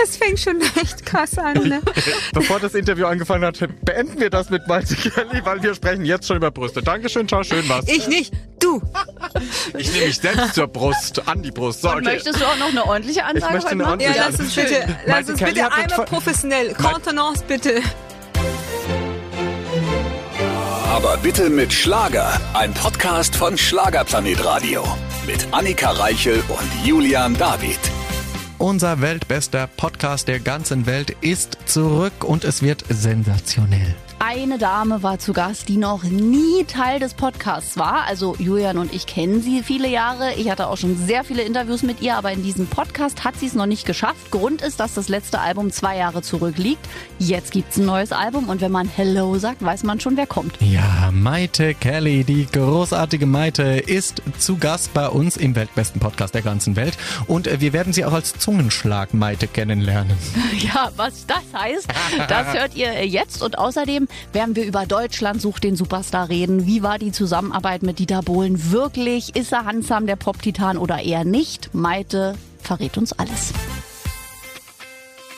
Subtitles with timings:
[0.00, 1.68] Das fängt schon echt krass an.
[1.68, 1.82] Ne?
[2.32, 6.26] Bevor das Interview angefangen hat, beenden wir das mit Malte Kelly, weil wir sprechen jetzt
[6.26, 6.82] schon über Brüste.
[6.82, 7.86] Dankeschön, ciao, schön was.
[7.88, 8.80] Ich nicht, du.
[9.76, 11.82] Ich nehme mich selbst zur Brust, an die Brust.
[11.82, 12.04] So, Und okay.
[12.14, 14.00] möchtest du auch noch eine ordentliche Ansage Ich möchte heute eine machen?
[14.00, 16.74] Ja, ordentliche lass uns bitte, lass uns Kelly bitte einmal professionell.
[16.74, 17.82] Kontenance bitte.
[20.86, 22.40] Aber bitte mit Schlager.
[22.54, 24.84] Ein Podcast von Schlagerplanet Radio.
[25.26, 27.78] Mit Annika Reichel und Julian David.
[28.60, 33.94] Unser weltbester Podcast der ganzen Welt ist zurück und es wird sensationell.
[34.22, 38.04] Eine Dame war zu Gast, die noch nie Teil des Podcasts war.
[38.06, 40.34] Also Julian und ich kennen sie viele Jahre.
[40.34, 43.46] Ich hatte auch schon sehr viele Interviews mit ihr, aber in diesem Podcast hat sie
[43.46, 44.30] es noch nicht geschafft.
[44.30, 46.86] Grund ist, dass das letzte Album zwei Jahre zurückliegt.
[47.18, 50.54] Jetzt gibt's ein neues Album und wenn man Hello sagt, weiß man schon, wer kommt.
[50.60, 56.42] Ja, Maite Kelly, die großartige Maite, ist zu Gast bei uns im weltbesten Podcast der
[56.42, 56.98] ganzen Welt.
[57.26, 60.18] Und äh, wir werden sie auch als Zungenschlag Maite kennenlernen.
[60.60, 61.88] Ja, was das heißt,
[62.28, 63.40] das hört ihr jetzt.
[63.40, 66.66] Und außerdem werden wir über Deutschland sucht den Superstar reden.
[66.66, 69.36] Wie war die Zusammenarbeit mit Dieter Bohlen wirklich?
[69.36, 71.74] Ist er Hansam der Pop-Titan oder eher nicht?
[71.74, 73.52] Maite verrät uns alles.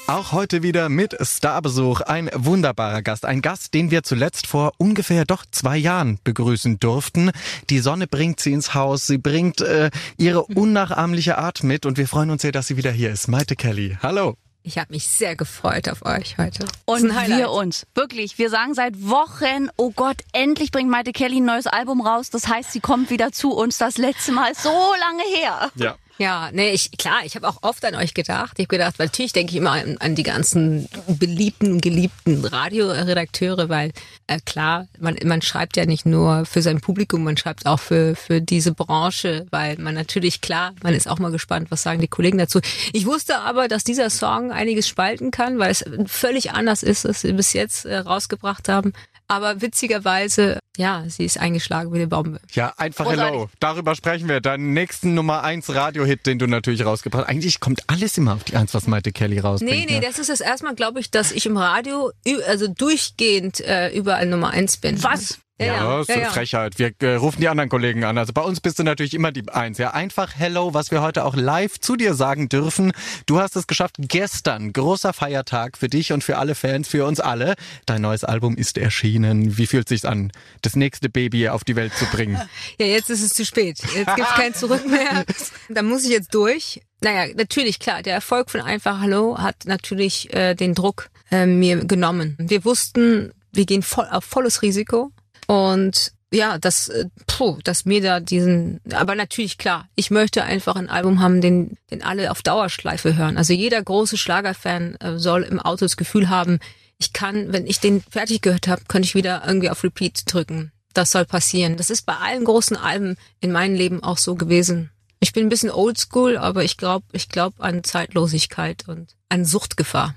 [0.09, 2.01] Auch heute wieder mit Starbesuch.
[2.01, 3.25] Ein wunderbarer Gast.
[3.25, 7.31] Ein Gast, den wir zuletzt vor ungefähr doch zwei Jahren begrüßen durften.
[7.71, 9.07] Die Sonne bringt sie ins Haus.
[9.07, 12.91] Sie bringt äh, ihre unnachahmliche Art mit und wir freuen uns sehr, dass sie wieder
[12.91, 13.29] hier ist.
[13.29, 13.97] Maite Kelly.
[14.03, 14.37] Hallo.
[14.65, 16.65] Ich habe mich sehr gefreut auf euch heute.
[16.85, 17.85] Und wir uns.
[17.95, 22.31] Wirklich, wir sagen seit Wochen, oh Gott, endlich bringt Maite Kelly ein neues Album raus.
[22.31, 23.79] Das heißt, sie kommt wieder zu uns.
[23.79, 25.71] Das letzte Mal ist so lange her.
[25.75, 25.97] Ja.
[26.19, 28.53] Ja, nee, ich klar, ich habe auch oft an euch gedacht.
[28.59, 33.69] Ich habe gedacht, weil natürlich denke ich immer an, an die ganzen beliebten, geliebten Radioredakteure,
[33.69, 33.93] weil
[34.27, 38.15] äh, klar, man, man schreibt ja nicht nur für sein Publikum, man schreibt auch für
[38.15, 42.09] für diese Branche, weil man natürlich klar, man ist auch mal gespannt, was sagen die
[42.09, 42.61] Kollegen dazu.
[42.93, 47.23] Ich wusste aber, dass dieser Song einiges spalten kann, weil es völlig anders ist, als
[47.23, 48.93] sie bis jetzt äh, rausgebracht haben.
[49.33, 52.39] Aber witzigerweise, ja, sie ist eingeschlagen wie eine Bombe.
[52.53, 53.33] Ja, einfach Großartig.
[53.33, 53.49] Hello.
[53.61, 54.43] Darüber sprechen wir.
[54.43, 57.31] Deinen nächsten Nummer 1 Radiohit, den du natürlich rausgebracht hast.
[57.31, 59.73] Eigentlich kommt alles immer auf die Eins, was Maite Kelly rausbringt.
[59.73, 60.07] Nee, nee, ne?
[60.07, 62.13] das ist das erstmal, glaube ich, dass ich im Radio
[62.47, 65.03] also durchgehend äh, überall Nummer eins bin.
[65.03, 65.39] Was?
[65.67, 66.79] Ja, ist eine Frechheit.
[66.79, 68.19] Wir äh, rufen die anderen Kollegen an.
[68.19, 69.79] Also bei uns bist du natürlich immer die Eins.
[69.79, 72.93] Ja, einfach Hello, was wir heute auch live zu dir sagen dürfen.
[73.27, 74.73] Du hast es geschafft gestern.
[74.73, 77.55] Großer Feiertag für dich und für alle Fans, für uns alle.
[77.87, 79.57] Dein neues Album ist erschienen.
[79.59, 82.41] Wie fühlt sich's an, das nächste Baby auf die Welt zu bringen?
[82.79, 83.79] Ja, jetzt ist es zu spät.
[83.95, 85.25] Jetzt gibt's kein Zurück mehr.
[85.69, 86.81] Da muss ich jetzt durch.
[87.01, 91.85] Naja, natürlich, klar, der Erfolg von Einfach Hallo hat natürlich äh, den Druck äh, mir
[91.85, 92.37] genommen.
[92.39, 95.11] Wir wussten, wir gehen voll auf volles Risiko.
[95.47, 100.77] Und ja, das, äh, puh, dass mir da diesen, aber natürlich klar, ich möchte einfach
[100.77, 103.37] ein Album haben, den, den alle auf Dauerschleife hören.
[103.37, 106.59] Also jeder große Schlagerfan äh, soll im Auto das Gefühl haben,
[106.99, 110.73] ich kann, wenn ich den fertig gehört habe, kann ich wieder irgendwie auf Repeat drücken.
[110.95, 111.77] Das soll passieren.
[111.77, 114.91] Das ist bei allen großen Alben in meinem Leben auch so gewesen.
[115.21, 120.15] Ich bin ein bisschen oldschool, aber ich glaube, ich glaube an Zeitlosigkeit und an Suchtgefahr.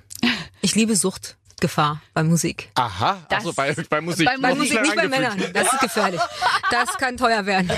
[0.62, 0.96] Ich liebe
[1.60, 2.70] Suchtgefahr bei Musik.
[2.76, 4.26] Aha, also bei, bei Musik.
[4.28, 5.08] bei Bei Musik, nicht bei.
[5.08, 5.42] Männern.
[5.54, 6.20] Das ist gefährlich.
[6.70, 7.72] Das kann teuer werden.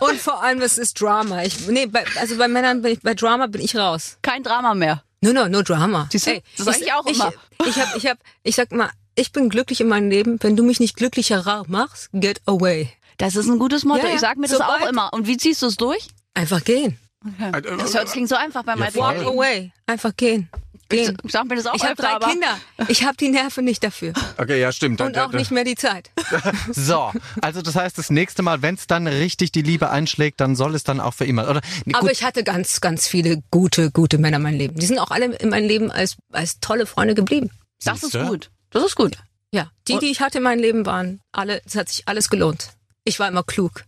[0.00, 1.42] Und vor allem, es ist Drama.
[1.42, 4.18] Ich, nee, bei, also bei Männern bin ich, bei Drama bin ich raus.
[4.22, 5.02] Kein Drama mehr.
[5.22, 6.08] No, no, no Drama.
[6.12, 6.42] Siehst du?
[6.58, 7.32] Das sag ich auch immer.
[7.66, 10.38] Ich hab, ich hab, ich sag mal, ich bin glücklich in meinem Leben.
[10.42, 12.90] Wenn du mich nicht glücklicher machst, get away.
[13.16, 14.02] Das ist ein gutes Motto.
[14.02, 14.14] Ja, ja.
[14.14, 15.12] Ich sag mir das Sobald- auch immer.
[15.12, 16.08] Und wie ziehst du es durch?
[16.34, 16.98] Einfach gehen.
[17.62, 19.72] Das hört, klingt so einfach bei Maite Walk away.
[19.86, 20.48] Einfach gehen.
[20.90, 21.16] Gehen.
[21.28, 22.58] Sag mir das auch Ich habe drei aber Kinder.
[22.88, 24.12] Ich habe die Nerven nicht dafür.
[24.36, 25.00] Okay, ja, stimmt.
[25.00, 26.10] Und Da- auch da- nicht mehr die Zeit.
[26.72, 30.56] So, also das heißt, das nächste Mal, wenn es dann richtig die Liebe einschlägt, dann
[30.56, 31.48] soll es dann auch für immer.
[31.48, 34.76] Oder nee, Aber ich hatte ganz, ganz viele gute, gute Männer in meinem Leben.
[34.78, 37.50] Die sind auch alle in meinem Leben als, als tolle Freunde geblieben.
[37.84, 38.26] das ist Siehste?
[38.26, 38.50] gut.
[38.70, 39.16] Das ist gut.
[39.52, 42.68] Ja, die, die ich hatte in meinem Leben waren alle, es hat sich alles gelohnt.
[43.04, 43.84] Ich war immer klug.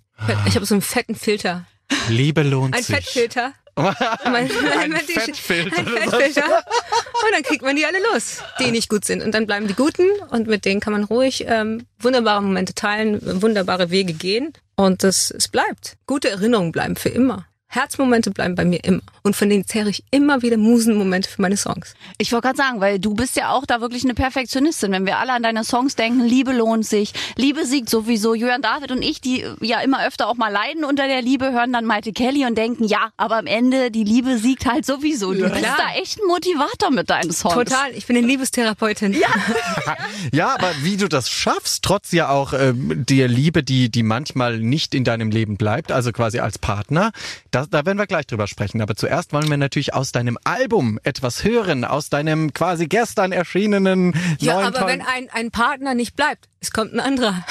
[0.46, 1.66] Ich habe so einen fetten Filter.
[2.08, 2.94] Liebe lohnt Ein sich.
[2.96, 3.52] Fettfilter.
[3.74, 5.78] Mein, Ein Fettfilter.
[5.78, 6.44] Ein Fettfilter.
[6.46, 9.22] Und dann kriegt man die alle los, die nicht gut sind.
[9.22, 13.42] Und dann bleiben die Guten und mit denen kann man ruhig ähm, wunderbare Momente teilen,
[13.42, 14.52] wunderbare Wege gehen.
[14.76, 15.96] Und das, es bleibt.
[16.06, 17.46] Gute Erinnerungen bleiben für immer.
[17.74, 19.00] Herzmomente bleiben bei mir immer.
[19.22, 21.94] Und von denen zehre ich immer wieder Musenmomente für meine Songs.
[22.18, 24.92] Ich wollte gerade sagen, weil du bist ja auch da wirklich eine Perfektionistin.
[24.92, 28.34] Wenn wir alle an deine Songs denken, Liebe lohnt sich, Liebe siegt sowieso.
[28.34, 31.72] Julian David und ich, die ja immer öfter auch mal leiden unter der Liebe, hören
[31.72, 35.32] dann Maite Kelly und denken, ja, aber am Ende, die Liebe siegt halt sowieso.
[35.32, 35.76] Du bist klar.
[35.78, 37.54] da echt ein Motivator mit deinen Songs.
[37.54, 37.92] Total.
[37.94, 39.14] Ich bin eine Liebestherapeutin.
[39.14, 39.28] Ja.
[40.32, 44.58] Ja, aber wie du das schaffst, trotz ja auch ähm, der Liebe, die, die manchmal
[44.58, 47.12] nicht in deinem Leben bleibt, also quasi als Partner,
[47.50, 48.82] das Das, da werden wir gleich drüber sprechen.
[48.82, 54.14] Aber zuerst wollen wir natürlich aus deinem Album etwas hören, aus deinem quasi gestern erschienenen
[54.40, 57.44] Ja, neuen aber wenn ein, ein Partner nicht bleibt, es kommt ein anderer.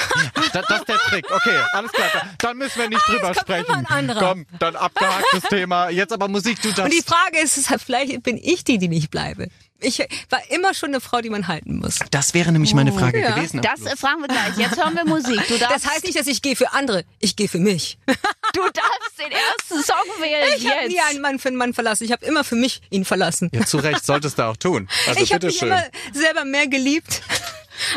[0.52, 1.24] das, das ist der Trick.
[1.30, 2.08] Okay, alles klar.
[2.12, 3.64] Da- Dann müssen wir nicht Ah, es drüber kommt sprechen.
[3.66, 4.20] immer ein anderer.
[4.20, 5.88] Komm, dann abgehaktes Thema.
[5.90, 6.84] Jetzt aber Musik, du das.
[6.86, 9.48] Und die Frage ist, ist, vielleicht bin ich die, die nicht bleibe.
[9.84, 9.98] Ich
[10.30, 11.98] war immer schon eine Frau, die man halten muss.
[12.12, 13.32] Das wäre nämlich meine Frage ja.
[13.34, 13.60] gewesen.
[13.62, 14.56] Das fragen wir gleich.
[14.56, 15.40] Jetzt hören wir Musik.
[15.48, 17.02] Du darfst, Das heißt nicht, dass ich gehe für andere.
[17.18, 17.98] Ich gehe für mich.
[18.52, 20.88] du darfst den ersten Song wählen Ich habe jetzt.
[20.90, 22.04] nie einen Mann für einen Mann verlassen.
[22.04, 23.50] Ich habe immer für mich ihn verlassen.
[23.52, 24.88] ja, zu Recht solltest du auch tun.
[25.06, 25.68] Also ich habe mich bitteschön.
[25.68, 27.22] immer selber mehr geliebt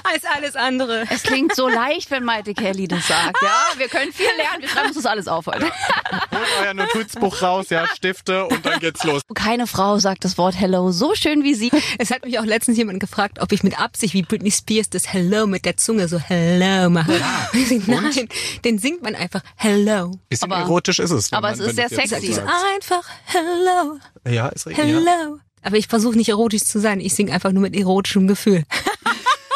[0.04, 1.06] als alles andere.
[1.10, 3.38] Es klingt so leicht, wenn Maite Kelly das sagt.
[3.42, 4.62] Ja, wir können viel lernen.
[4.62, 5.66] Wir schreiben uns das alles auf heute.
[5.66, 9.22] Holt euer Notizbuch raus, ja, Stifte und dann geht's los.
[9.33, 11.72] Keine Frau sagt das Wort Hello so schön wie sie.
[12.00, 15.12] Es hat mich auch letztens jemand gefragt, ob ich mit Absicht wie Britney Spears das
[15.12, 17.13] Hello mit der Zunge so Hello mache.
[17.18, 18.27] Sag, Nein,
[18.63, 20.12] den singt man einfach Hello.
[20.30, 21.31] Bisschen Aber- erotisch ist es.
[21.33, 22.27] aber man- es ist sehr sexy.
[22.27, 24.86] Ist einfach Hello, Ja, ist richtig.
[24.86, 24.94] Ja.
[25.00, 25.39] Hello.
[25.62, 27.00] Aber ich versuche nicht erotisch zu sein.
[27.00, 28.63] Ich singe einfach nur mit erotischem Gefühl.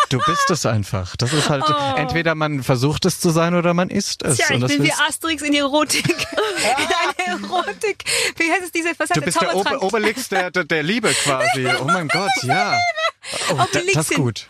[0.10, 1.16] Du bist es einfach.
[1.16, 1.64] Das ist halt,
[1.96, 4.40] entweder man versucht es zu sein oder man ist es.
[4.40, 4.44] Oh.
[4.44, 6.08] Tja, Und ich das bin wie Asterix in die Erotik.
[6.08, 8.04] in eine Erotik.
[8.38, 9.56] Wie heißt es diese, was hat Du bist der?
[9.56, 11.68] Ober Obelix der, der, der Liebe quasi.
[11.80, 12.78] Oh mein Gott, ja.
[13.52, 14.48] Oh, da, das ist gut.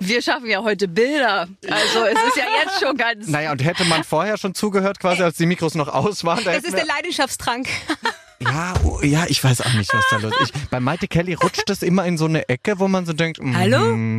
[0.00, 1.48] Wir schaffen ja heute Bilder.
[1.70, 3.28] Also es ist ja jetzt schon ganz...
[3.28, 6.52] Naja, und hätte man vorher schon zugehört, quasi als die Mikros noch aus waren, da
[6.52, 7.68] Das ist der Leidenschaftstrank.
[8.40, 10.54] Ja, oh, ja, ich weiß auch nicht, was da los ist.
[10.54, 13.42] Ich, bei Maite Kelly rutscht es immer in so eine Ecke, wo man so denkt,
[13.42, 13.78] mm, Hallo?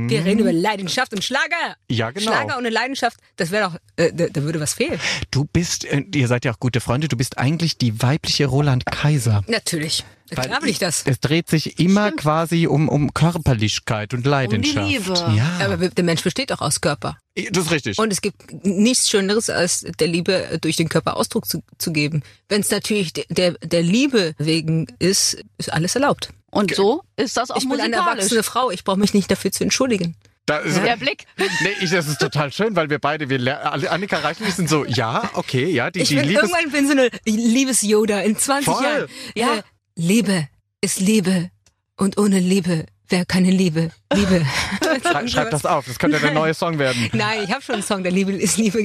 [0.10, 1.76] Wir reden über Leidenschaft und Schlager.
[1.90, 2.32] Ja, genau.
[2.32, 5.00] Schlager ohne Leidenschaft, das wäre doch, äh, da, da würde was fehlen.
[5.32, 8.86] du bist, äh, ihr seid ja auch gute Freunde, du bist eigentlich die weibliche Roland
[8.86, 9.44] Kaiser.
[9.48, 10.04] Natürlich.
[10.36, 11.04] Weil Klar will ich das.
[11.06, 14.88] Es dreht sich immer quasi um, um Körperlichkeit und Leidenschaft.
[14.90, 15.14] Liebe.
[15.36, 17.18] Ja, Aber der Mensch besteht auch aus Körper.
[17.36, 17.98] das ist richtig.
[18.00, 22.24] Und es gibt nichts Schöneres, als der Liebe durch den Körper Ausdruck zu, zu geben.
[22.50, 26.30] Wenn es natürlich de- der, der Liebe wegen ist, ist alles erlaubt.
[26.52, 28.18] Und so ist das auch Ich bin eine musikalisch.
[28.24, 30.16] erwachsene Frau, ich brauche mich nicht dafür zu entschuldigen.
[30.46, 31.26] da ist, Der Blick.
[31.38, 31.48] Nee,
[31.82, 35.30] ich, das ist total schön, weil wir beide, wir Annika Reichel, wir sind so, ja,
[35.34, 36.44] okay, ja, die, Ich die bin Liebes...
[36.44, 38.84] irgendwann bin so eine Liebes-Yoda in 20 Voll.
[38.84, 39.08] Jahren.
[39.36, 39.62] Ja.
[40.00, 40.48] Liebe
[40.80, 41.50] ist Liebe
[41.98, 43.90] und ohne Liebe wäre keine Liebe.
[44.14, 44.46] Liebe.
[45.02, 47.10] Schrei, schreib das auf, das könnte der neue Song werden.
[47.14, 48.78] Nein, ich habe schon einen Song, der Liebe ist Liebe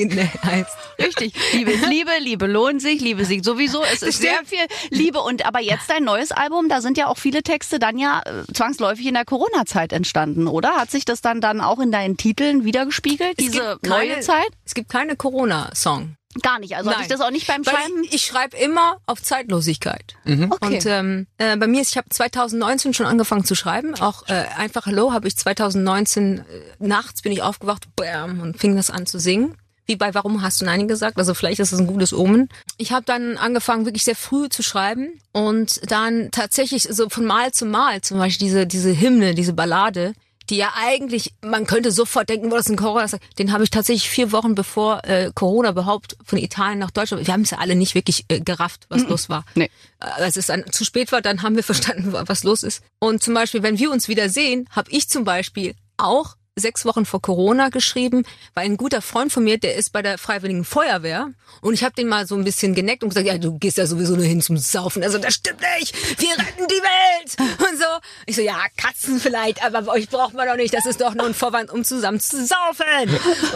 [0.43, 0.71] heißt.
[0.99, 1.35] Richtig.
[1.53, 3.83] Liebe ist Liebe, Liebe lohnt sich, Liebe siegt sowieso.
[3.85, 5.21] Es ist sehr viel Liebe.
[5.21, 8.51] Und aber jetzt dein neues Album, da sind ja auch viele Texte dann ja äh,
[8.55, 10.77] zwangsläufig in der Corona-Zeit entstanden, oder?
[10.77, 14.21] Hat sich das dann dann auch in deinen Titeln wiedergespiegelt, Es diese gibt neue keine-
[14.23, 14.49] Zeit?
[14.65, 16.17] Es gibt keine Corona-Song.
[16.41, 16.77] Gar nicht.
[16.77, 17.19] Also hatte ich Nein.
[17.19, 18.05] das auch nicht beim Weil Schreiben.
[18.05, 20.15] ich, ich schreibe immer auf Zeitlosigkeit.
[20.25, 20.47] Okay.
[20.61, 23.95] Und ähm, äh, bei mir ist, ich habe 2019 schon angefangen zu schreiben.
[24.01, 26.43] Auch äh, einfach Hallo habe ich 2019 äh,
[26.79, 29.57] nachts bin ich aufgewacht, bam, und fing das an zu singen.
[29.85, 31.19] Wie bei Warum hast du Nein gesagt?
[31.19, 32.49] Also vielleicht ist das ein gutes Omen.
[32.79, 37.53] Ich habe dann angefangen, wirklich sehr früh zu schreiben und dann tatsächlich so von Mal
[37.53, 40.13] zu Mal, zum Beispiel diese diese Hymne, diese Ballade,
[40.53, 43.17] die ja eigentlich, man könnte sofort denken, wo das ein Corona ist.
[43.39, 47.33] Den habe ich tatsächlich vier Wochen bevor äh, Corona überhaupt von Italien nach Deutschland, wir
[47.33, 49.47] haben es ja alle nicht wirklich äh, gerafft, was los war.
[49.55, 49.71] Nee.
[49.99, 52.83] Äh, Als es dann zu spät war, dann haben wir verstanden, was los ist.
[52.99, 57.07] Und zum Beispiel, wenn wir uns wieder sehen, habe ich zum Beispiel auch sechs Wochen
[57.07, 61.31] vor Corona geschrieben, weil ein guter Freund von mir, der ist bei der Freiwilligen Feuerwehr
[61.63, 63.87] und ich habe den mal so ein bisschen geneckt und gesagt, ja, du gehst ja
[63.87, 65.03] sowieso nur hin zum Saufen.
[65.03, 67.87] Also das stimmt nicht, wir retten die Welt und so.
[68.27, 71.27] Ich so, ja, Katzen vielleicht, aber euch braucht man doch nicht, das ist doch nur
[71.27, 72.85] ein Vorwand, um zusammen zu saufen.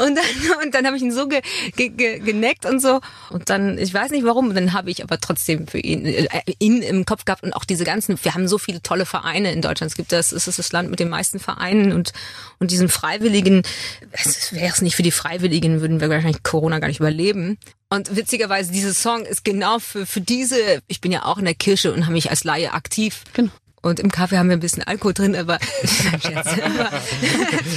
[0.02, 1.42] Und dann, und dann habe ich ihn so ge,
[1.76, 5.20] ge, ge, geneckt und so und dann, ich weiß nicht warum, dann habe ich aber
[5.20, 6.28] trotzdem für ihn, äh,
[6.58, 9.60] ihn im Kopf gehabt und auch diese ganzen, wir haben so viele tolle Vereine in
[9.60, 9.90] Deutschland.
[9.90, 12.12] Es gibt das, es ist das Land mit den meisten Vereinen und,
[12.58, 13.62] und diesen Freiwilligen,
[14.50, 17.58] wäre es nicht für die Freiwilligen, würden wir wahrscheinlich Corona gar nicht überleben.
[17.88, 21.54] Und witzigerweise, dieser Song ist genau für, für diese, ich bin ja auch in der
[21.54, 23.22] Kirche und habe mich als Laie aktiv.
[23.32, 23.50] Genau.
[23.86, 25.60] Und im Kaffee haben wir ein bisschen Alkohol drin, aber,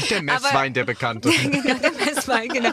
[0.09, 1.29] Der Messwein, der bekannte.
[1.29, 2.71] genau, der Messwein, genau.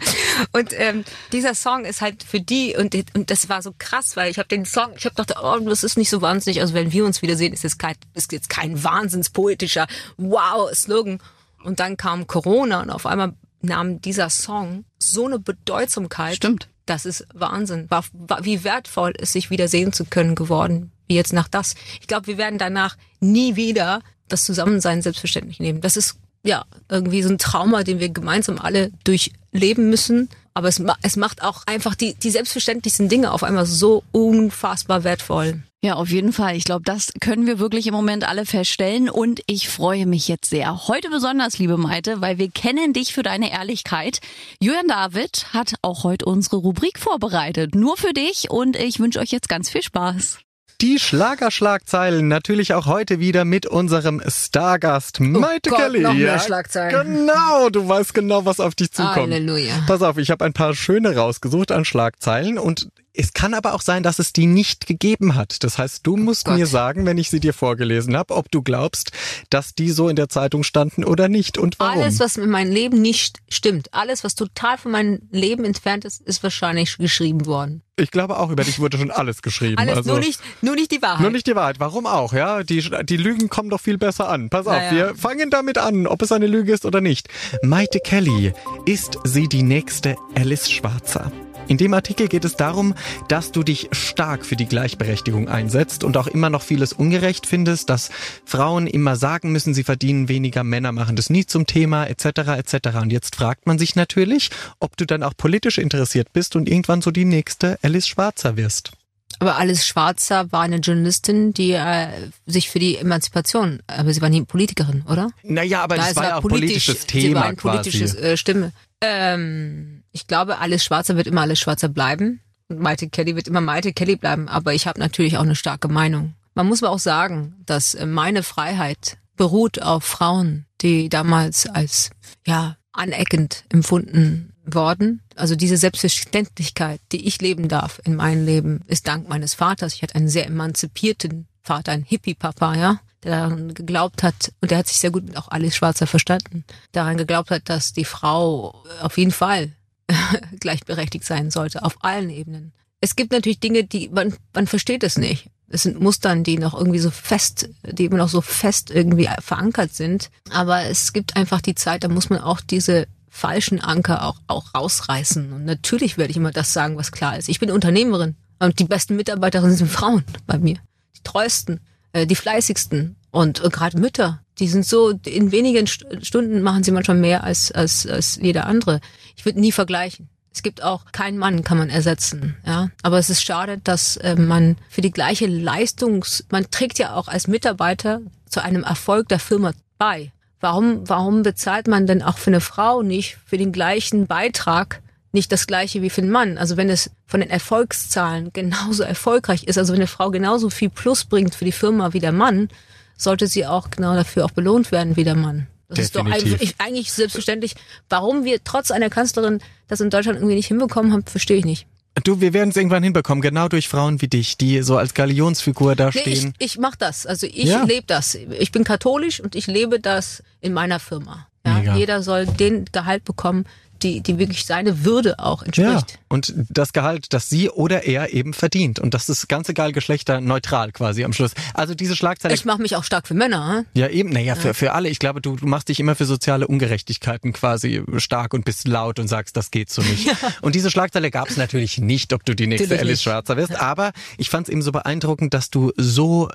[0.53, 4.31] Und ähm, dieser Song ist halt für die und, und das war so krass, weil
[4.31, 6.63] ich habe den Song, ich habe gedacht, oh, das ist nicht so wahnsinnig.
[6.63, 11.21] Also wenn wir uns wiedersehen, ist jetzt kein, ist jetzt kein wahnsinns poetischer Wow-Slogan.
[11.67, 16.37] Und dann kam Corona und auf einmal nahm dieser Song so eine Bedeutsamkeit.
[16.37, 16.69] Stimmt.
[16.87, 17.91] Das ist Wahnsinn.
[17.91, 21.75] War, war, wie wertvoll es sich wieder sehen zu können geworden, wie jetzt nach das.
[22.01, 25.81] Ich glaube, wir werden danach nie wieder das Zusammensein selbstverständlich nehmen.
[25.81, 30.29] Das ist ja irgendwie so ein Trauma, den wir gemeinsam alle durchleben müssen.
[30.55, 35.03] Aber es, ma- es macht auch einfach die, die selbstverständlichsten Dinge auf einmal so unfassbar
[35.03, 35.63] wertvoll.
[35.87, 36.57] Ja, auf jeden Fall.
[36.57, 39.09] Ich glaube, das können wir wirklich im Moment alle feststellen.
[39.09, 40.89] Und ich freue mich jetzt sehr.
[40.89, 44.19] Heute besonders, liebe Maite, weil wir kennen dich für deine Ehrlichkeit.
[44.61, 47.77] Julian David hat auch heute unsere Rubrik vorbereitet.
[47.77, 48.51] Nur für dich.
[48.51, 50.39] Und ich wünsche euch jetzt ganz viel Spaß.
[50.81, 56.01] Die Schlagerschlagzeilen natürlich auch heute wieder mit unserem Stargast Maite Oh Gott, Kelly.
[56.01, 57.15] noch mehr Schlagzeilen.
[57.17, 59.33] Genau, du weißt genau, was auf dich zukommt.
[59.33, 59.85] Halleluja.
[59.87, 63.81] Pass auf, ich habe ein paar schöne rausgesucht an Schlagzeilen und es kann aber auch
[63.81, 65.65] sein, dass es die nicht gegeben hat.
[65.65, 66.57] Das heißt, du musst Gott.
[66.57, 69.11] mir sagen, wenn ich sie dir vorgelesen habe, ob du glaubst,
[69.51, 72.03] dass die so in der Zeitung standen oder nicht und warum.
[72.03, 76.21] Alles, was in meinem Leben nicht stimmt, alles, was total von meinem Leben entfernt ist,
[76.23, 77.83] ist wahrscheinlich geschrieben worden.
[77.99, 79.79] ich glaube auch, über dich wurde schon alles geschrieben.
[79.79, 81.21] Alles, also nur, nicht, nur nicht die Wahrheit.
[81.23, 81.81] Nur nicht die Wahrheit.
[81.81, 82.63] Warum auch, ja?
[82.63, 84.51] Die, die Lügen kommen doch viel besser an.
[84.51, 84.93] Pass auf, Naja.
[84.93, 87.29] wir fangen damit an, ob es eine Lüge ist oder nicht.
[87.63, 88.53] Maite Kelly,
[88.85, 91.33] ist sie die nächste Alice Schwarzer?
[91.69, 92.95] In dem Artikel geht es darum,
[93.27, 97.91] dass du dich stark für die Gleichberechtigung einsetzt und auch immer noch vieles ungerecht findest,
[97.91, 98.11] dass
[98.45, 102.27] Frauen immer sagen müssen, sie verdienen weniger, Männer machen das nie zum Thema, etc.
[102.59, 102.99] etc.
[103.03, 107.03] Und jetzt fragt man sich natürlich, ob du dann auch politisch interessiert bist und irgendwann
[107.03, 108.93] so die nächste Alice Schwarzer wirst.
[109.41, 112.09] Aber Alice Schwarzer war eine Journalistin, die äh,
[112.47, 115.31] sich für die Emanzipation, aber sie war nie Politikerin, oder?
[115.43, 118.15] Naja, aber Na, das es war ja auch ein politisches sie Thema war ein politisches
[118.15, 118.73] äh, Stimme.
[119.03, 122.41] Ähm, ich glaube, Alice Schwarzer wird immer Alice Schwarzer bleiben.
[122.69, 124.49] Und Maite Kelly wird immer Maite Kelly bleiben.
[124.49, 126.35] Aber ich habe natürlich auch eine starke Meinung.
[126.55, 132.11] Man muss aber auch sagen, dass äh, meine Freiheit beruht auf Frauen, die damals als
[132.47, 135.21] ja aneckend empfunden worden.
[135.37, 139.93] Also diese Selbstverständlichkeit, die ich leben darf in meinem Leben, ist dank meines Vaters.
[139.93, 144.79] Ich hatte einen sehr emanzipierten Vater, einen Hippie-Papa, ja, der daran geglaubt hat, und der
[144.79, 148.83] hat sich sehr gut mit auch Alice Schwarzer verstanden, daran geglaubt hat, dass die Frau
[149.01, 149.76] auf jeden Fall
[150.61, 152.73] gleichberechtigt sein sollte, auf allen Ebenen.
[153.01, 155.51] Es gibt natürlich Dinge, die man, man versteht es nicht.
[155.69, 159.95] Es sind Mustern, die noch irgendwie so fest, die immer noch so fest irgendwie verankert
[159.95, 160.31] sind.
[160.51, 164.75] Aber es gibt einfach die Zeit, da muss man auch diese falschen Anker auch, auch
[164.75, 165.53] rausreißen.
[165.53, 167.49] Und natürlich werde ich immer das sagen, was klar ist.
[167.49, 170.79] Ich bin Unternehmerin und die besten Mitarbeiterinnen sind Frauen bei mir.
[171.17, 171.81] Die treuesten,
[172.13, 174.43] äh, die fleißigsten und äh, gerade Mütter.
[174.59, 178.67] Die sind so, in wenigen St Stunden machen sie manchmal mehr als, als, als jeder
[178.67, 179.01] andere.
[179.37, 180.29] Ich würde nie vergleichen.
[180.53, 182.89] Es gibt auch keinen Mann, kann man ersetzen, ja.
[183.03, 187.29] Aber es ist schade, dass äh, man für die gleiche Leistungs, man trägt ja auch
[187.29, 190.33] als Mitarbeiter zu einem Erfolg der Firma bei.
[190.61, 195.53] Warum, warum bezahlt man denn auch für eine Frau nicht für den gleichen Beitrag nicht
[195.53, 196.57] das gleiche wie für einen Mann?
[196.57, 200.89] Also wenn es von den Erfolgszahlen genauso erfolgreich ist, also wenn eine Frau genauso viel
[200.89, 202.71] Plus bringt für die Firma wie der Mann,
[203.17, 205.67] sollte sie auch genau dafür auch belohnt werden wie der Mann.
[205.89, 206.53] Das ist doch Definitiv.
[206.55, 207.75] eigentlich, eigentlich selbstverständlich.
[208.09, 211.87] Warum wir trotz einer Kanzlerin das in Deutschland irgendwie nicht hinbekommen haben, verstehe ich nicht.
[212.25, 215.95] Du, wir werden es irgendwann hinbekommen, genau durch Frauen wie dich, die so als Galionsfigur
[215.95, 216.55] da Nee, ich, stehen.
[216.59, 217.27] ich mach das.
[217.27, 217.85] Also ich Ja.
[217.85, 218.35] lebe das.
[218.35, 221.47] Ich bin katholisch und ich lebe das in meiner Firma.
[221.65, 221.75] Ja?
[221.75, 221.95] Mega.
[221.97, 223.67] Jeder soll den Gehalt bekommen,
[224.07, 226.19] die, die wirklich seine Würde auch ja, entspricht.
[226.29, 228.99] und das Gehalt, das sie oder er eben verdient.
[228.99, 231.53] Und das ist ganz egal geschlechterneutral quasi am Schluss.
[231.75, 233.79] Also diese Schlagzeile Ich mache mich auch stark für Männer.
[233.79, 233.87] hm?
[233.95, 235.09] Ja, eben, naja, für, für alle.
[235.09, 239.19] Ich glaube, du, du machst dich immer für soziale Ungerechtigkeiten quasi stark und bist laut
[239.19, 240.31] und sagst, das geht so nicht.
[240.61, 243.23] Und diese Schlagzeile gab es natürlich nicht, ob du die nächste Alice.
[243.23, 243.81] Schwarzer wirst.
[243.81, 246.51] Aber ich fand es eben so beeindruckend, dass du so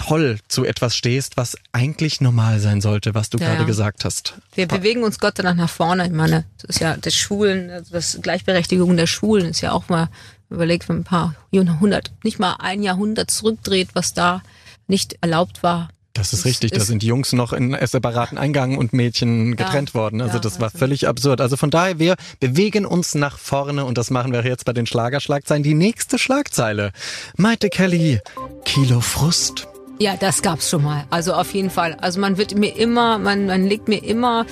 [0.00, 3.66] toll zu etwas stehst, was eigentlich normal sein sollte, was du Ja, gerade ja.
[3.66, 4.34] gesagt hast.
[4.54, 6.06] Wir bewegen uns Gott sei Dank nach vorne.
[6.06, 9.88] Ich meine, das ist ja das Schulen, also das Gleichberechtigung der Schulen ist ja auch
[9.88, 10.08] mal
[10.48, 14.42] überlegt, wenn man ein paar Jahrhundert, nicht mal ein Jahrhundert zurückdreht, was da
[14.88, 15.90] nicht erlaubt war.
[16.14, 20.20] Das ist richtig, da sind Jungs noch in separaten Eingang und Mädchen getrennt worden.
[20.20, 21.40] Also ja, das war also- völlig absurd.
[21.40, 24.86] Also von daher, wir bewegen uns nach vorne und das machen wir jetzt bei den
[24.86, 25.62] Schlagerschlagzeilen.
[25.62, 26.90] Die nächste Schlagzeile.
[27.36, 28.20] Maite Kelly,
[28.64, 29.68] Kilo Frust.
[30.00, 31.04] Ja, das gab's schon mal.
[31.10, 31.94] Also auf jeden Fall.
[32.00, 34.46] Also man wird mir immer, man, man legt mir immer,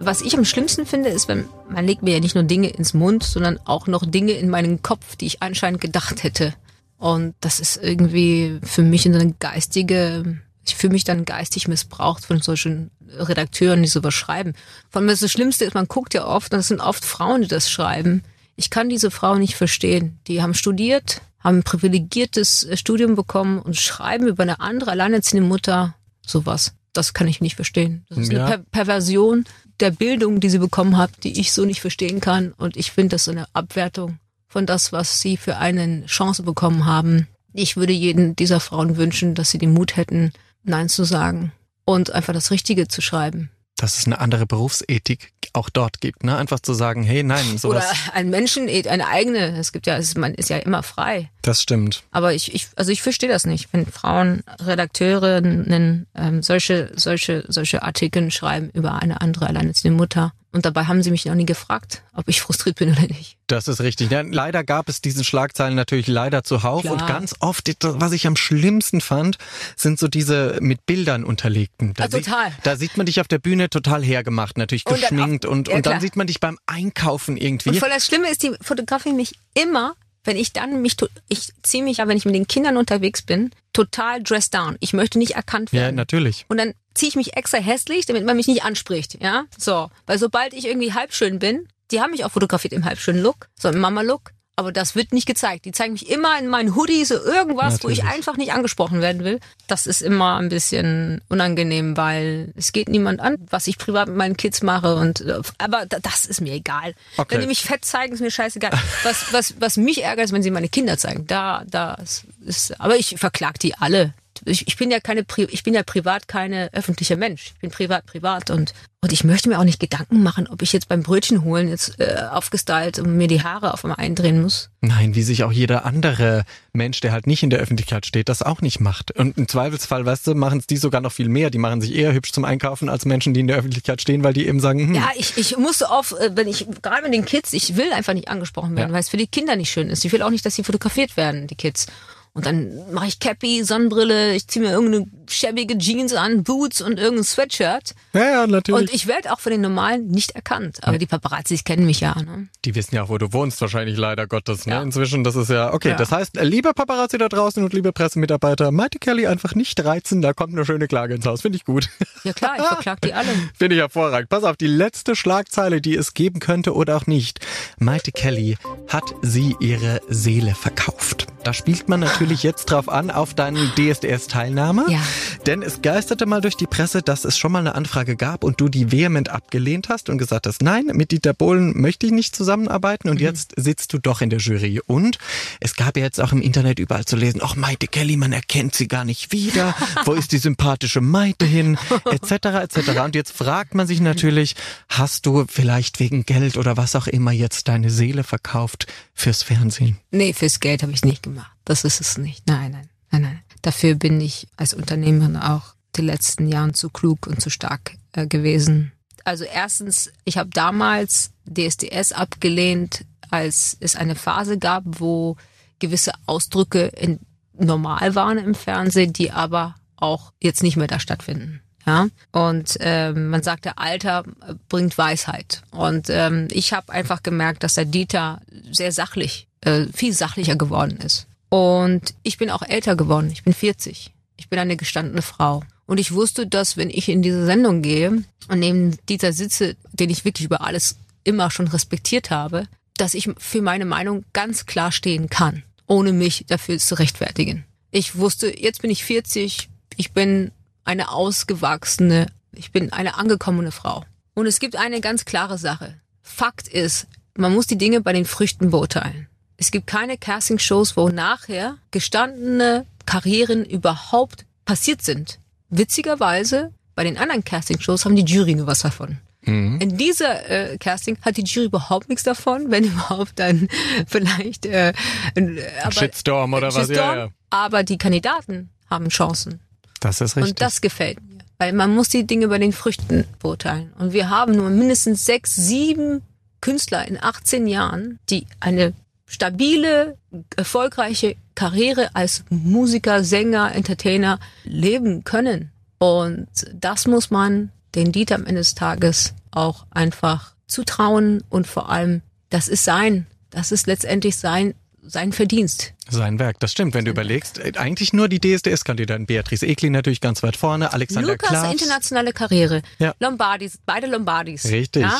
[0.00, 2.92] was ich am schlimmsten finde, ist, wenn man legt mir ja nicht nur Dinge ins
[2.92, 6.54] Mund, sondern auch noch Dinge in meinen Kopf, die ich anscheinend gedacht hätte.
[6.98, 11.68] Und das ist irgendwie für mich in so eine geistige, ich fühle mich dann geistig
[11.68, 14.54] missbraucht von solchen Redakteuren, die sowas schreiben.
[14.90, 17.48] Vor allem das Schlimmste ist, man guckt ja oft, und das sind oft Frauen, die
[17.48, 18.24] das schreiben.
[18.60, 20.18] Ich kann diese Frauen nicht verstehen.
[20.26, 25.48] Die haben studiert, haben ein privilegiertes äh, Studium bekommen und schreiben über eine andere alleinerziehende
[25.48, 26.74] Mutter sowas.
[26.92, 28.04] Das kann ich nicht verstehen.
[28.10, 28.44] Das ist Ja.
[28.44, 29.46] eine per Perversion
[29.80, 32.52] der Bildung, die sie bekommen hat, die ich so nicht verstehen kann.
[32.52, 36.84] Und ich finde das so eine Abwertung von das, was sie für eine Chance bekommen
[36.84, 37.28] haben.
[37.54, 40.32] Ich würde jeden dieser Frauen wünschen, dass sie den Mut hätten,
[40.64, 41.52] Nein zu sagen
[41.86, 43.48] und einfach das Richtige zu schreiben.
[43.80, 46.36] Dass es eine andere Berufsethik auch dort gibt, ne?
[46.36, 47.84] Einfach zu sagen, hey, nein, sowas.
[47.84, 51.30] Oder ein Menschen, eine eigene, es gibt ja, es man ist ja immer frei.
[51.50, 52.04] Das stimmt.
[52.12, 57.82] Aber ich, ich also ich verstehe das nicht, wenn Frauen Redakteurinnen ähm, solche solche solche
[57.82, 60.32] Artikel schreiben über eine andere alleinerziehende Mutter.
[60.52, 63.36] Und dabei haben sie mich noch nie gefragt, ob ich frustriert bin oder nicht.
[63.48, 64.12] Das ist richtig.
[64.12, 66.82] Ja, leider gab es diesen Schlagzeilen natürlich leider zuhauf.
[66.82, 66.92] Klar.
[66.94, 69.36] Und ganz oft, was ich am schlimmsten fand,
[69.74, 71.94] sind so diese mit Bildern unterlegten.
[71.94, 72.50] Da, Ah, total.
[72.52, 75.46] Sieht, da sieht man dich auf der Bühne total hergemacht, natürlich Und dann geschminkt.
[75.46, 77.70] und, ja, und dann sieht man dich beim Einkaufen irgendwie.
[77.70, 80.96] Und voll das Schlimme ist, die fotografieren mich immer, wenn ich dann mich,
[81.28, 84.76] ich ziehe mich ja, wenn ich mit den Kindern unterwegs bin, total dressed down.
[84.80, 85.96] Ich möchte nicht erkannt ja, werden.
[85.96, 86.44] natürlich.
[86.48, 89.44] Und dann ziehe ich mich extra hässlich, damit man mich nicht anspricht, ja?
[89.56, 93.48] So, weil sobald ich irgendwie halbschön bin, die haben mich auch fotografiert im halbschönen Look,
[93.58, 95.64] so im Mama-Look, aber das wird nicht gezeigt.
[95.64, 98.16] Die zeigen mich immer in meinen Hoodie, so irgendwas, wo ich Natürlich.
[98.16, 99.40] einfach nicht angesprochen werden will.
[99.66, 104.16] Das ist immer ein bisschen unangenehm, weil es geht niemand an, was ich privat mit
[104.16, 106.94] meinen Kids mache und äh, aber da- das ist mir egal.
[107.16, 107.34] Okay.
[107.34, 108.70] Wenn die mich fett zeigen, ist mir scheißegal.
[109.02, 111.26] Was was was mich ärgert, ist, wenn sie meine Kinder zeigen.
[111.26, 111.96] Da da
[112.44, 114.12] ist aber ich verklag die alle.
[114.44, 117.52] Ich, ich bin ja keine ich bin ja privat keine öffentlicher Mensch.
[117.54, 120.74] Ich bin privat privat und und ich möchte mir auch nicht Gedanken machen, ob ich
[120.74, 124.68] jetzt beim Brötchen holen jetzt äh, aufgestylt und mir die Haare auf einmal eindrehen muss.
[124.82, 126.44] Nein, wie sich auch jeder andere
[126.74, 129.12] Mensch, der halt nicht in der Öffentlichkeit steht, das auch nicht macht.
[129.12, 131.48] Und im Zweifelsfall, weißt du, machen es die sogar noch viel mehr.
[131.48, 134.34] Die machen sich eher hübsch zum Einkaufen als Menschen, die in der Öffentlichkeit stehen, weil
[134.34, 137.14] die eben sagen, hm, Ja, ich, ich muss so oft, äh, wenn ich, gerade mit
[137.14, 138.92] den Kids, ich will einfach nicht angesprochen werden, Ja.
[138.92, 140.04] weil es für die Kinder nicht schön ist.
[140.04, 141.86] Ich will auch nicht, dass sie fotografiert werden, die Kids.
[142.32, 146.98] Und dann mache ich Cappy, Sonnenbrille, ich ziehe mir irgendeine schäbige Jeans an, Boots und
[146.98, 147.94] irgendein Sweatshirt.
[148.12, 148.80] ja, ja, natürlich.
[148.80, 150.78] Und ich werde auch von den Normalen nicht erkannt.
[150.82, 152.14] Aber die Paparazzis kennen mich ja.
[152.14, 152.48] Ne?
[152.64, 154.66] Die wissen ja auch, wo du wohnst, wahrscheinlich leider Gottes.
[154.66, 154.74] Ne?
[154.74, 154.82] Ja.
[154.82, 155.96] Inzwischen, das ist ja, okay, Ja.
[155.96, 160.22] das heißt, äh, liebe Paparazzi da draußen und liebe Pressemitarbeiter, Maite Kelly einfach nicht reizen,
[160.22, 161.42] da kommt eine schöne Klage ins Haus.
[161.42, 161.88] Finde ich gut.
[162.22, 163.28] Ja klar, ich verklag die alle.
[163.58, 164.28] Finde ich hervorragend.
[164.28, 167.40] Pass auf, die letzte Schlagzeile, die es geben könnte oder auch nicht.
[167.78, 168.56] Maite Kelly
[168.88, 171.26] hat sie ihre Seele verkauft.
[171.44, 174.86] Da spielt man natürlich jetzt drauf an, auf deine DSDS-Teilnahme.
[174.88, 175.00] Ja.
[175.46, 178.60] Denn es geisterte mal durch die Presse, dass es schon mal eine Anfrage gab und
[178.60, 182.36] du die vehement abgelehnt hast und gesagt hast, nein, mit Dieter Bohlen möchte ich nicht
[182.36, 184.80] zusammenarbeiten und jetzt sitzt du doch in der Jury.
[184.86, 185.18] Und
[185.60, 188.74] es gab ja jetzt auch im Internet überall zu lesen, ach Maite Kelly, man erkennt
[188.74, 189.74] sie gar nicht wieder.
[190.04, 191.78] Wo ist die sympathische Maite hin?
[192.04, 192.32] Etc.
[192.32, 193.00] etc.
[193.04, 194.56] Und jetzt fragt man sich natürlich,
[194.88, 199.98] hast du vielleicht wegen Geld oder was auch immer jetzt deine Seele verkauft fürs Fernsehen?
[200.10, 201.50] Nee, fürs Geld habe ich nicht gemacht.
[201.70, 202.48] Das ist es nicht.
[202.48, 203.40] Nein, nein, nein, nein.
[203.62, 208.26] Dafür bin ich als Unternehmerin auch die letzten Jahren zu klug und zu stark äh,
[208.26, 208.90] gewesen.
[209.22, 215.36] Also erstens, ich habe damals DSDS abgelehnt, als es eine Phase gab, wo
[215.78, 217.20] gewisse Ausdrücke in,
[217.56, 221.62] normal waren im Fernsehen, die aber auch jetzt nicht mehr da stattfinden.
[221.86, 224.24] Ja, und ähm, man sagt, der Alter
[224.68, 225.62] bringt Weisheit.
[225.70, 228.40] Und ähm, ich habe einfach gemerkt, dass der Dieter
[228.72, 231.28] sehr sachlich, äh, viel sachlicher geworden ist.
[231.50, 233.28] Und ich bin auch älter geworden.
[233.30, 234.12] Ich bin 40.
[234.36, 235.62] Ich bin eine gestandene Frau.
[235.86, 240.08] Und ich wusste, dass wenn ich in diese Sendung gehe und neben Dieter sitze, den
[240.08, 244.92] ich wirklich über alles immer schon respektiert habe, dass ich für meine Meinung ganz klar
[244.92, 247.64] stehen kann, ohne mich dafür zu rechtfertigen.
[247.90, 250.52] Ich wusste, jetzt bin ich 40, ich bin
[250.84, 254.04] eine ausgewachsene, ich bin eine angekommene Frau.
[254.34, 255.96] Und es gibt eine ganz klare Sache.
[256.22, 259.26] Fakt ist, man muss die Dinge bei den Früchten beurteilen.
[259.60, 265.38] Es gibt keine Casting-Shows, wo nachher gestandene Karrieren überhaupt passiert sind.
[265.68, 269.18] Witzigerweise, bei den anderen Casting-Shows haben die Jury nur was davon.
[269.42, 273.68] In dieser äh, Casting hat die Jury überhaupt nichts davon, wenn überhaupt dann
[274.06, 274.94] vielleicht äh,
[275.34, 276.74] ein, aber, Shitstorm oder was?
[276.74, 277.28] Ja, Shitstorm, ja.
[277.50, 279.60] Aber die Kandidaten haben Chancen.
[280.00, 280.52] Das ist richtig.
[280.52, 281.38] Und das gefällt mir.
[281.58, 283.92] Weil man muss die Dinge bei den Früchten beurteilen.
[283.98, 286.22] Und wir haben nur mindestens sechs, sieben
[286.62, 288.94] Künstler in 18 Jahren, die eine
[289.30, 290.18] stabile,
[290.56, 295.70] erfolgreiche Karriere als Musiker, Sänger, Entertainer leben können.
[295.98, 301.90] Und das muss man den Dieter am Ende des Tages auch einfach zutrauen und vor
[301.90, 305.92] allem, das ist sein, das ist letztendlich sein, sein Verdienst.
[306.08, 306.94] Sein Werk, das stimmt.
[306.94, 309.26] Wenn du überlegst, äh, eigentlich nur die DSDS-Kandidaten.
[309.26, 311.72] Beatrice Egli natürlich ganz weit vorne, Alexander Lukas Klaas.
[311.72, 312.82] internationale Karriere.
[312.98, 313.14] Ja.
[313.20, 314.66] Lombardis, beide Lombardis.
[314.66, 315.02] Richtig.
[315.02, 315.18] Ja?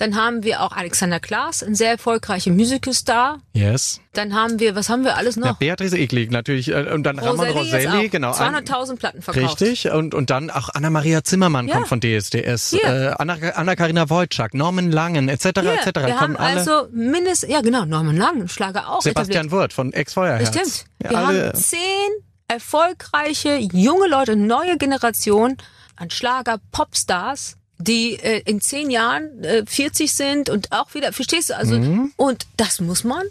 [0.00, 3.38] Dann haben wir auch Alexander Klaas, ein sehr erfolgreicher Musicalstar.
[3.52, 4.00] Yes.
[4.14, 5.58] Dann haben wir, was haben wir alles Ja, noch?
[5.58, 6.68] Beatrice Egli natürlich.
[6.68, 8.32] äh, Und dann Ramon Rosalie jetzt Roselli, genau.
[8.32, 9.60] ein- 200.000 Platten verkauft.
[9.60, 9.90] Richtig.
[9.92, 11.74] Und, und dann auch Anna-Maria Zimmermann Ja.
[11.76, 12.70] kommt von DSDS.
[12.70, 12.82] Hier.
[12.84, 15.60] Äh, Anna- Anna-Karina Wojcik, Norman Langen, etc.
[15.60, 16.00] Hier, etc.
[16.06, 19.02] wir haben also mindestens, ja genau, Norman Lang, Schlager auch.
[19.02, 19.52] Sebastian etabliert.
[19.52, 20.48] Wirth von Ex-Feuerherz.
[20.48, 20.84] Stimmt.
[21.04, 21.78] Ja, Wir alle, haben zehn
[22.48, 25.56] erfolgreiche junge Leute, neue Generation
[25.96, 31.50] an Schlager, Popstars, die äh, in zehn Jahren äh, 40 sind und auch wieder, verstehst
[31.50, 31.56] du?
[31.56, 32.12] Also Mhm.
[32.16, 33.22] und das muss man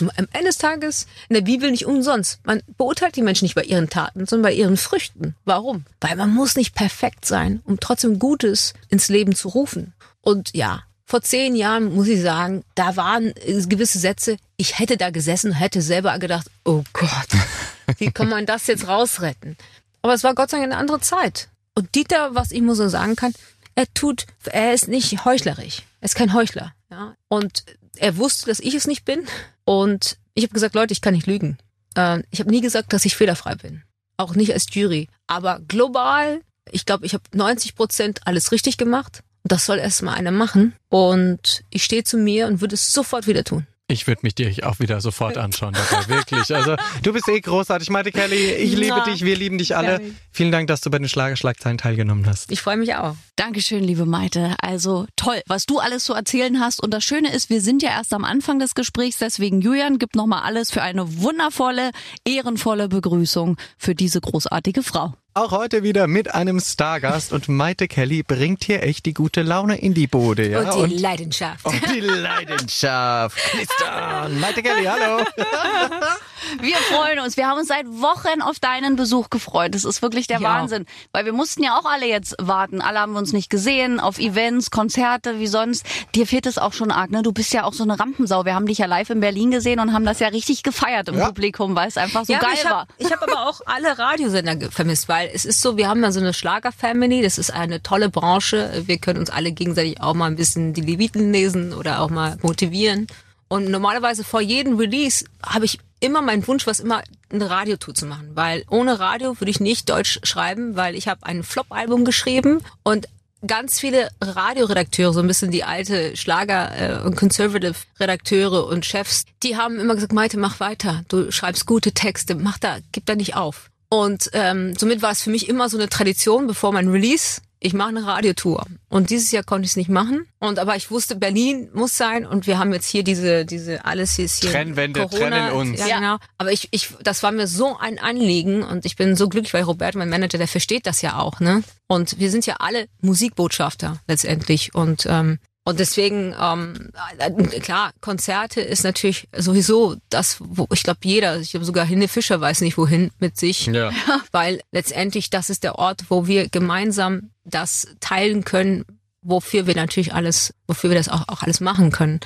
[0.00, 2.40] man am Ende des Tages in der Bibel nicht umsonst.
[2.44, 5.34] Man beurteilt die Menschen nicht bei ihren Taten, sondern bei ihren Früchten.
[5.44, 5.84] Warum?
[6.00, 9.94] Weil man muss nicht perfekt sein, um trotzdem Gutes ins Leben zu rufen.
[10.20, 13.32] Und ja, vor zehn Jahren muss ich sagen, da waren
[13.68, 17.28] gewisse Sätze, ich hätte da gesessen, hätte selber gedacht, oh Gott,
[17.98, 19.56] wie kann man das jetzt rausretten?
[20.02, 21.48] Aber es war Gott sei Dank eine andere Zeit.
[21.74, 23.32] Und Dieter, was ich nur so sagen kann,
[23.78, 25.82] er tut, er ist nicht heuchlerisch.
[26.00, 26.74] Er ist kein Heuchler.
[26.90, 27.14] Ja?
[27.28, 27.64] Und
[27.96, 29.24] er wusste, dass ich es nicht bin.
[29.64, 31.58] Und ich habe gesagt, Leute, ich kann nicht lügen.
[31.94, 33.84] Äh, ich habe nie gesagt, dass ich fehlerfrei bin.
[34.16, 35.06] Auch nicht als Jury.
[35.28, 36.40] Aber global,
[36.72, 39.22] ich glaube, ich habe 90 Prozent alles richtig gemacht.
[39.44, 40.74] Und das soll erst mal einer machen.
[40.88, 43.68] Und ich stehe zu mir und würde es sofort wieder tun.
[43.90, 46.54] Ich würde mich dir auch wieder sofort anschauen dabei, wirklich.
[46.54, 48.52] Also du bist eh großartig, Maite Kelly.
[48.52, 49.04] Ich liebe Ja.
[49.04, 50.00] dich, wir lieben dich alle.
[50.30, 52.52] Vielen Dank, dass du bei den Schlagerschlagzeilen teilgenommen hast.
[52.52, 53.16] Ich freue mich auch.
[53.36, 54.54] Dankeschön, liebe Maite.
[54.60, 56.82] Also toll, was du alles zu erzählen hast.
[56.82, 59.16] Und das Schöne ist, wir sind ja erst am Anfang des Gesprächs.
[59.18, 61.90] Deswegen, Julian, gibt nochmal alles für eine wundervolle,
[62.26, 65.14] ehrenvolle Begrüßung für diese großartige Frau.
[65.38, 69.78] Auch heute wieder mit einem Stargast und Maite Kelly bringt hier echt die gute Laune
[69.80, 70.48] in die Bude.
[70.50, 70.72] Ja?
[70.72, 71.64] und die Leidenschaft.
[71.64, 73.36] und die Leidenschaft.
[73.36, 74.40] Knistern.
[74.40, 75.22] Maite Kelly, hallo.
[76.60, 77.36] Wir freuen uns.
[77.36, 79.74] Wir haben uns seit Wochen auf deinen Besuch gefreut.
[79.74, 80.48] Das ist wirklich der Ja.
[80.48, 80.86] Wahnsinn.
[81.12, 82.80] Weil wir mussten ja auch alle jetzt warten.
[82.80, 84.00] Alle haben wir uns nicht gesehen.
[84.00, 85.84] Auf Events, Konzerte, wie sonst.
[86.14, 87.22] Dir fehlt es auch schon arg, ne?
[87.22, 88.44] Du bist ja auch so eine Rampensau.
[88.46, 91.18] Wir haben dich ja live in Berlin gesehen und haben das ja richtig gefeiert im
[91.18, 91.26] Ja.
[91.26, 92.80] Publikum, weil es einfach so ja, geil ich war.
[92.82, 96.12] hab, Ich habe aber auch alle Radiosender vermisst, weil es ist so, wir haben ja
[96.12, 98.82] so eine Schlager-Family, das ist eine tolle Branche.
[98.86, 102.38] Wir können uns alle gegenseitig auch mal ein bisschen die Leviten lesen oder auch mal
[102.42, 103.06] motivieren.
[103.48, 108.06] Und normalerweise vor jedem Release habe ich immer meinen Wunsch, was immer ein Radiotour zu
[108.06, 112.60] machen, weil ohne Radio würde ich nicht Deutsch schreiben, weil ich habe ein Flop-Album geschrieben
[112.82, 113.08] und
[113.46, 119.56] ganz viele Radioredakteure, so ein bisschen die alte Schlager- äh, und Conservative-Redakteure und Chefs, die
[119.56, 123.36] haben immer gesagt, Maite, mach weiter, du schreibst gute Texte, mach da, gib da nicht
[123.36, 123.70] auf.
[123.90, 127.72] Und ähm, somit war es für mich immer so eine Tradition, bevor mein Release, ich
[127.72, 128.66] mache eine Radiotour.
[128.88, 130.26] Und dieses Jahr konnte ich es nicht machen.
[130.38, 134.14] Und aber ich wusste, Berlin muss sein und wir haben jetzt hier diese, diese alles
[134.14, 135.80] hier ist hier Trennwände Corona, trennen uns.
[135.80, 135.96] Ja, Ja.
[135.98, 136.16] genau.
[136.36, 139.64] Aber ich, ich, das war mir so ein Anliegen und ich bin so glücklich, weil
[139.64, 141.64] Robert, mein Manager, der versteht das ja auch, ne?
[141.88, 148.62] Und wir sind ja alle Musikbotschafter letztendlich und ähm, und deswegen, ähm, äh, klar, Konzerte
[148.62, 152.78] ist natürlich sowieso das, wo ich glaube jeder, ich glaube sogar Hinde Fischer weiß nicht
[152.78, 153.92] wohin mit sich, Ja.
[154.32, 158.86] weil letztendlich das ist der Ort, wo wir gemeinsam das teilen können,
[159.20, 162.20] wofür wir natürlich alles, wofür wir das auch, auch alles machen können.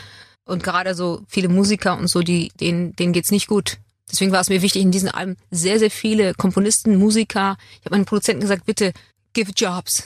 [0.45, 3.79] Und gerade so viele Musiker und so, die, denen, denen geht's nicht gut.
[4.09, 7.57] Deswegen war es mir wichtig, in diesen Alben sehr, sehr viele Komponisten, Musiker.
[7.81, 8.93] Ich habe meinen Produzenten gesagt, bitte
[9.33, 10.05] give Jobs.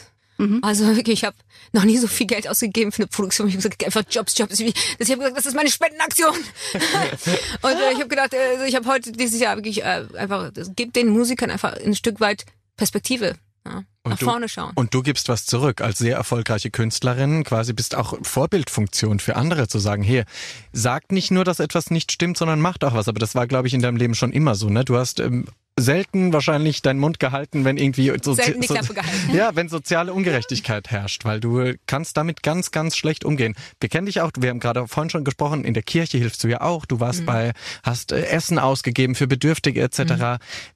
[0.62, 1.36] Also wirklich, ich habe
[1.72, 3.48] noch nie so viel Geld ausgegeben für eine Produktion.
[3.48, 4.60] Ich habe gesagt, einfach Jobs, Jobs.
[4.60, 6.34] Ich habe gesagt, das ist meine Spendenaktion.
[6.74, 10.96] und äh, ich habe gedacht, also ich habe heute dieses Jahr wirklich äh, einfach, gibt
[10.96, 12.44] den Musikern einfach ein Stück weit
[12.76, 13.36] Perspektive.
[13.66, 14.72] Ja, nach du- vorne schauen.
[14.76, 19.66] Und du gibst was zurück als sehr erfolgreiche Künstlerin, quasi bist auch Vorbildfunktion für andere
[19.66, 20.24] zu sagen, hier,
[20.72, 23.08] sagt nicht nur, dass etwas nicht stimmt, sondern macht auch was.
[23.08, 24.84] Aber das war, glaube ich, in deinem Leben schon immer so, ne?
[24.84, 25.46] Du hast ähm,
[25.78, 29.34] selten wahrscheinlich deinen Mund gehalten, wenn irgendwie so, Selten die Klappe gehalten.
[29.34, 33.54] Ja, wenn soziale Ungerechtigkeit herrscht, weil du kannst damit ganz, ganz schlecht umgehen.
[33.78, 36.48] Wir kennen dich auch, wir haben gerade vorhin schon gesprochen, in der Kirche hilfst du
[36.48, 36.86] ja auch.
[36.86, 39.98] Du warst bei, hast äh, Essen ausgegeben für Bedürftige etc.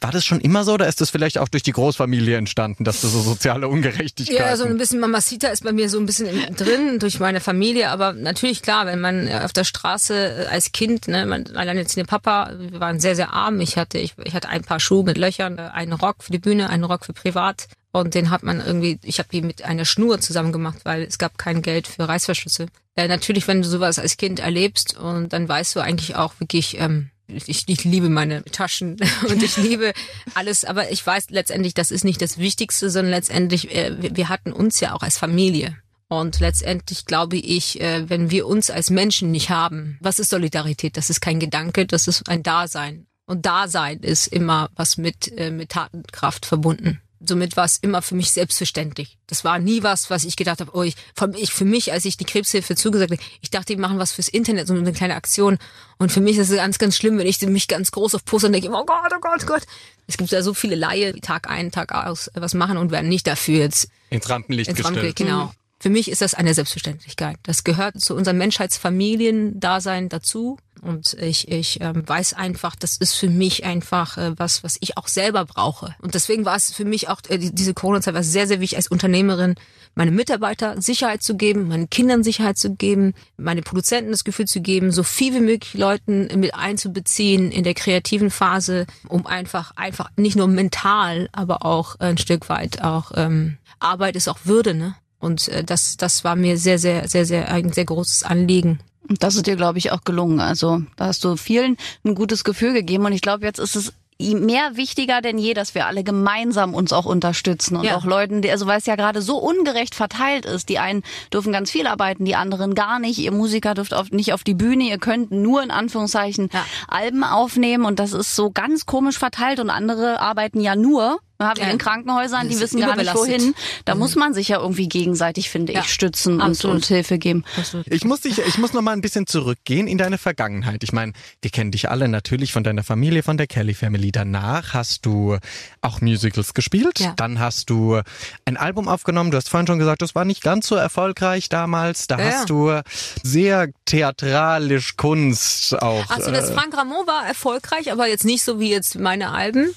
[0.00, 3.00] War das schon immer so oder ist das vielleicht auch durch die Großfamilie entstanden, dass
[3.00, 4.42] du so soziale Ungerechtigkeiten...
[4.44, 7.40] Ja, so ein bisschen Mamacita ist bei mir so ein bisschen in- drin durch meine
[7.40, 11.96] Familie, aber natürlich klar, wenn man äh, auf der Straße äh, als Kind, ne, jetzt
[11.96, 13.60] der Papa, wir waren sehr sehr arm.
[13.60, 16.38] Ich hatte ich, ich hatte ein paar Schuhe mit Löchern, äh, einen Rock für die
[16.38, 19.84] Bühne, einen Rock für privat und den hat man irgendwie, ich habe die mit einer
[19.84, 22.66] Schnur zusammen gemacht, weil es gab kein Geld für Reißverschlüsse.
[22.96, 26.78] Äh, natürlich, wenn du sowas als Kind erlebst und dann weißt du eigentlich auch wirklich
[26.78, 27.10] ähm,
[27.46, 28.96] ich, ich liebe meine Taschen
[29.28, 29.92] und ich liebe
[30.34, 34.28] alles, aber ich weiß letztendlich, das ist nicht das Wichtigste, sondern letztendlich, äh, wir, wir
[34.28, 35.76] hatten uns ja auch als Familie.
[36.08, 40.96] Und letztendlich glaube ich, äh, wenn wir uns als Menschen nicht haben, was ist Solidarität?
[40.96, 43.06] Das ist kein Gedanke, das ist ein Dasein.
[43.30, 47.00] Und Dasein ist immer was mit, äh, mit Tatenkraft verbunden.
[47.24, 49.18] Somit war es immer für mich selbstverständlich.
[49.28, 52.06] Das war nie was, was ich gedacht habe, oh, ich, vor- ich für mich, als
[52.06, 55.14] ich die Krebshilfe zugesagt habe, ich dachte, die machen was fürs Internet, so eine kleine
[55.14, 55.58] Aktion.
[55.98, 58.48] Und für mich ist es ganz, ganz schlimm, wenn ich mich ganz groß auf Poster
[58.48, 59.62] denke, oh Gott, oh Gott, oh Gott.
[60.08, 63.08] Es gibt ja so viele Laie, die Tag ein, Tag aus was machen und werden
[63.08, 64.96] nicht dafür jetzt ins Rampenlicht ins gestellt.
[64.96, 65.52] Rampenlicht, genau.
[65.82, 67.38] Für mich ist das eine Selbstverständlichkeit.
[67.42, 70.58] Das gehört zu unserem Menschheitsfamiliendasein dazu.
[70.82, 74.96] Und ich, ich ähm, weiß einfach, das ist für mich einfach äh, was, was ich
[74.96, 75.94] auch selber brauche.
[76.00, 78.78] Und deswegen war es für mich auch, äh, die- diese Corona-Zeit war sehr, sehr wichtig
[78.78, 79.56] als Unternehmerin,
[79.94, 84.62] meine Mitarbeiter Sicherheit zu geben, meinen Kindern Sicherheit zu geben, meine Produzenten das Gefühl zu
[84.62, 90.10] geben, so viel wie möglich Leuten mit einzubeziehen in der kreativen Phase, um einfach, einfach
[90.16, 94.94] nicht nur mental, aber auch ein Stück weit auch, ähm, Arbeit ist auch Würde, ne?
[95.20, 98.80] Und äh, das, das war mir sehr, sehr, sehr, sehr, ein sehr großes Anliegen.
[99.08, 100.40] Und das ist dir, glaube ich, auch gelungen.
[100.40, 103.04] Also da hast du vielen ein gutes Gefühl gegeben.
[103.04, 106.92] Und ich glaube, jetzt ist es mehr wichtiger denn je, dass wir alle gemeinsam uns
[106.92, 107.96] auch unterstützen und Ja.
[107.96, 110.68] auch Leuten, die, also weil es ja gerade so ungerecht verteilt ist.
[110.68, 111.02] Die einen
[111.32, 113.18] dürfen ganz viel arbeiten, die anderen gar nicht.
[113.18, 116.66] Ihr Musiker dürft auf, nicht auf die Bühne, ihr könnt nur in Anführungszeichen Ja.
[116.86, 121.18] Alben aufnehmen und das ist so ganz komisch verteilt und andere arbeiten ja nur.
[121.40, 121.72] Habe ich Ja.
[121.72, 123.54] in Krankenhäusern, die wissen gar nicht wohin.
[123.84, 125.80] Da muss man sich ja irgendwie gegenseitig, finde Ja.
[125.80, 126.76] ich, stützen und, Absolut.
[126.76, 127.44] und Hilfe geben.
[127.86, 130.82] Ich muss dich, ich muss noch mal ein bisschen zurückgehen in deine Vergangenheit.
[130.84, 134.12] Ich meine, wir kennen dich alle natürlich von deiner Familie, von der Kelly Family.
[134.12, 135.38] Danach hast du
[135.80, 137.00] auch Musicals gespielt.
[137.00, 137.14] Ja.
[137.16, 138.00] Dann hast du
[138.44, 139.30] ein Album aufgenommen.
[139.30, 142.06] Du hast vorhin schon gesagt, das war nicht ganz so erfolgreich damals.
[142.06, 142.80] Da hast du
[143.22, 146.08] sehr theatralisch Kunst auch.
[146.10, 149.74] Also das äh, Frank Ramon war erfolgreich, aber jetzt nicht so wie jetzt meine Alben.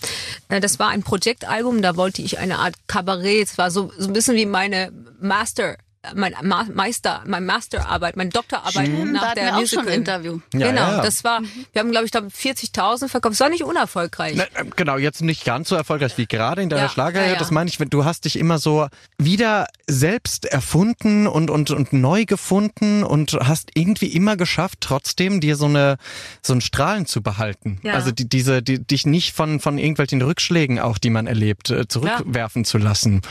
[0.49, 1.03] Äh, Das war ein
[1.53, 3.47] Projektalbum, da wollte ich eine Art Kabarett.
[3.47, 5.77] Es war so, so ein bisschen wie meine Master,
[6.15, 9.87] mein Ma Meister, mein Masterarbeit, meine Doktorarbeit da nach der wir auch schon Musical.
[9.87, 10.39] ein Interview.
[10.53, 11.01] Ja, genau, ja.
[11.01, 13.33] das war, wir haben glaube ich da 40.000 verkauft.
[13.35, 14.35] Es war nicht unerfolgreich.
[14.35, 17.21] Na, äh, genau, jetzt nicht ganz so erfolgreich wie gerade in deiner Ja, Schlager.
[17.23, 17.35] ja, ja.
[17.37, 18.87] Das meine ich, wenn- du hast dich immer so
[19.17, 25.55] wieder selbst erfunden und, und, und neu gefunden und hast irgendwie immer geschafft, trotzdem dir
[25.55, 25.97] so eine,
[26.41, 27.79] so ein Strahlen zu behalten.
[27.83, 27.93] Ja.
[27.93, 31.87] Also die, diese, die, dich nicht von, von irgendwelchen Rückschlägen auch, die man erlebt, äh,
[31.87, 33.21] zurückwerfen zu lassen.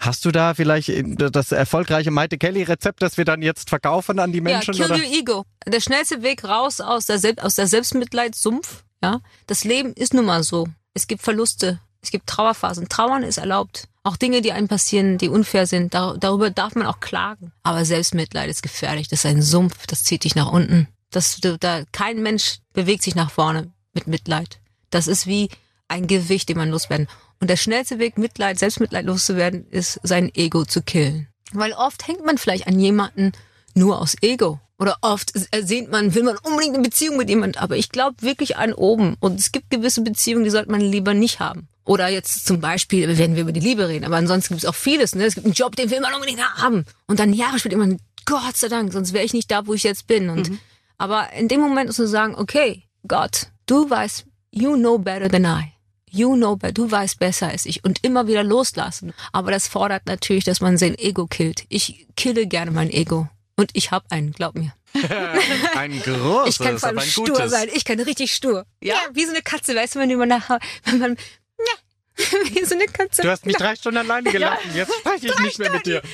[0.00, 4.18] Hast du da vielleicht äh, das erfolgreiche Maite Kelly Rezept, das wir dann jetzt verkaufen
[4.18, 4.74] an die Menschen?
[4.74, 5.04] Ja, kill oder?
[5.04, 5.44] your ego.
[5.66, 8.84] Der schnellste Weg raus aus der, Sel aus der Selbstmitleidssumpf.
[9.02, 10.66] Ja, das Leben ist nun mal so.
[10.94, 12.88] Es gibt Verluste, es gibt Trauerphasen.
[12.88, 13.88] Trauern ist erlaubt.
[14.02, 15.94] Auch Dinge, die einem passieren, die unfair sind.
[15.94, 17.52] Dar darüber darf man auch klagen.
[17.62, 19.08] Aber Selbstmitleid ist gefährlich.
[19.08, 19.86] Das ist ein Sumpf.
[19.86, 20.88] Das zieht dich nach unten.
[21.10, 24.60] Das, da, kein Mensch bewegt sich nach vorne mit Mitleid.
[24.90, 25.48] Das ist wie
[25.88, 27.08] ein Gewicht, den man loswerden.
[27.40, 31.28] Und der schnellste Weg, Mitleid, Selbstmitleid loszuwerden, ist sein Ego zu killen.
[31.52, 33.32] Weil oft hängt man vielleicht an jemanden
[33.74, 34.60] nur aus Ego.
[34.78, 38.56] Oder oft sehnt man, will man unbedingt eine Beziehung mit jemand, aber ich glaube wirklich
[38.56, 39.16] an oben.
[39.18, 41.68] Und es gibt gewisse Beziehungen, die sollte man lieber nicht haben.
[41.84, 44.74] Oder jetzt zum Beispiel, werden wir über die Liebe reden, aber ansonsten gibt es auch
[44.74, 45.14] vieles.
[45.14, 45.24] Ne?
[45.24, 46.84] Es gibt einen Job, den will man unbedingt haben.
[47.06, 47.96] Und dann Jahre später immer,
[48.26, 50.28] Gott sei Dank, sonst wäre ich nicht da, wo ich jetzt bin.
[50.28, 50.50] Und
[50.98, 55.44] aber in dem Moment musst du sagen, okay, Gott, du weißt, you know better than
[55.44, 55.77] I.
[56.10, 57.84] You know du weißt besser als ich.
[57.84, 59.14] Und immer wieder loslassen.
[59.32, 61.64] Aber das fordert natürlich, dass man sein Ego killt.
[61.68, 63.28] Ich kille gerne mein Ego.
[63.56, 64.72] Und ich habe einen, glaub mir.
[65.74, 67.50] Ein großes, Ich kann vor allem stur gutes.
[67.50, 67.68] sein.
[67.74, 68.64] Ich kann richtig stur.
[68.80, 68.94] Ja?
[69.12, 70.48] wie so eine Katze, weißt du, wenn du immer nach,
[70.84, 71.16] wenn man,
[71.58, 73.22] ja, wie so eine Katze.
[73.22, 74.70] Du hast mich drei Stunden alleine gelassen.
[74.74, 76.02] Jetzt spreche ich nicht mehr mit dir.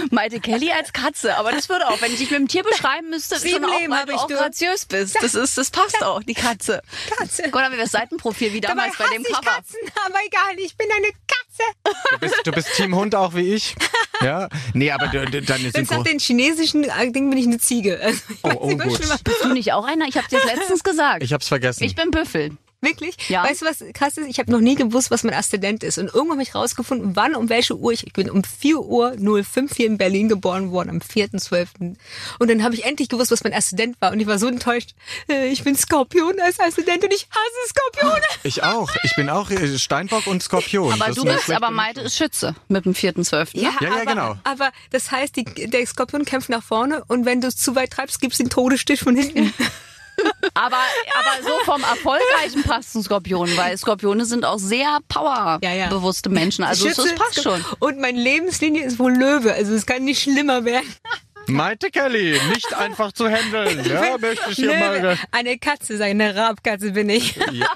[0.00, 0.08] viel.
[0.10, 3.10] Maite Kelly als Katze, aber das würde auch, wenn ich dich mit dem Tier beschreiben
[3.10, 5.16] müsste, Sieben schon auch, weil du auch graziös bist.
[5.22, 6.82] Das ist, das passt auch, die Katze.
[7.16, 7.44] Katze.
[7.50, 9.42] Gott, haben wir das Seitenprofil wie damals Dabei bei dem Cover.
[9.42, 11.98] Katzen, aber egal, ich bin eine Katze.
[12.10, 13.74] Du bist, du bist Team Hund auch wie ich.
[14.20, 14.48] Ja?
[14.74, 17.58] Nee, aber du, du, deine Wenn es nach den chinesischen äh, Dingen bin ich eine
[17.58, 17.98] Ziege.
[18.02, 19.24] Also, ich Oh, oh, gut.
[19.24, 20.06] Bist du nicht auch einer?
[20.06, 21.22] Ich habe dir das letztens gesagt.
[21.22, 21.84] Ich hab's vergessen.
[21.84, 22.56] Ich bin Büffel.
[22.80, 23.16] Wirklich?
[23.28, 23.42] Ja.
[23.42, 24.28] Weißt du, was krass ist?
[24.28, 25.98] Ich habe noch nie gewusst, was mein Aszendent ist.
[25.98, 27.92] Und irgendwann habe ich rausgefunden, wann, um welche Uhr.
[27.92, 31.96] Ich, ich bin um 4 Uhr 05 hier in Berlin geboren worden, am 4.12.
[32.38, 34.12] Und dann habe ich endlich gewusst, was mein Aszendent war.
[34.12, 34.90] Und ich war so enttäuscht.
[35.28, 38.22] Äh, Ich bin Skorpion als Aszendent und ich hasse Skorpione.
[38.44, 38.90] Ich auch.
[39.02, 40.92] Ich bin auch Steinbock und Skorpion.
[40.92, 43.56] Aber Das du bist, aber Maite ist Schütze mit dem 4.12.
[43.56, 43.62] ne?
[43.62, 44.36] Ja, ja, aber, genau.
[44.44, 47.90] Aber das heißt, die, der Skorpion kämpft nach vorne und wenn du es zu weit
[47.90, 49.52] treibst, gibt's den Todesstich von hinten.
[50.54, 56.64] Aber, aber so vom Erfolgreichen passt ein Skorpion, weil Skorpione sind auch sehr powerbewusste Menschen.
[56.64, 57.64] Also es, Schütze, es passt schon.
[57.78, 59.52] Und meine Lebenslinie ist wohl Löwe.
[59.52, 60.86] Also es kann nicht schlimmer werden.
[61.50, 63.82] Maite Kelly, nicht einfach zu handeln.
[63.88, 65.00] Ja, möchte ich hier Löwe.
[65.02, 65.18] mal.
[65.30, 67.36] Eine Katze sein, eine Rabkatze bin ich.
[67.52, 67.70] Ja,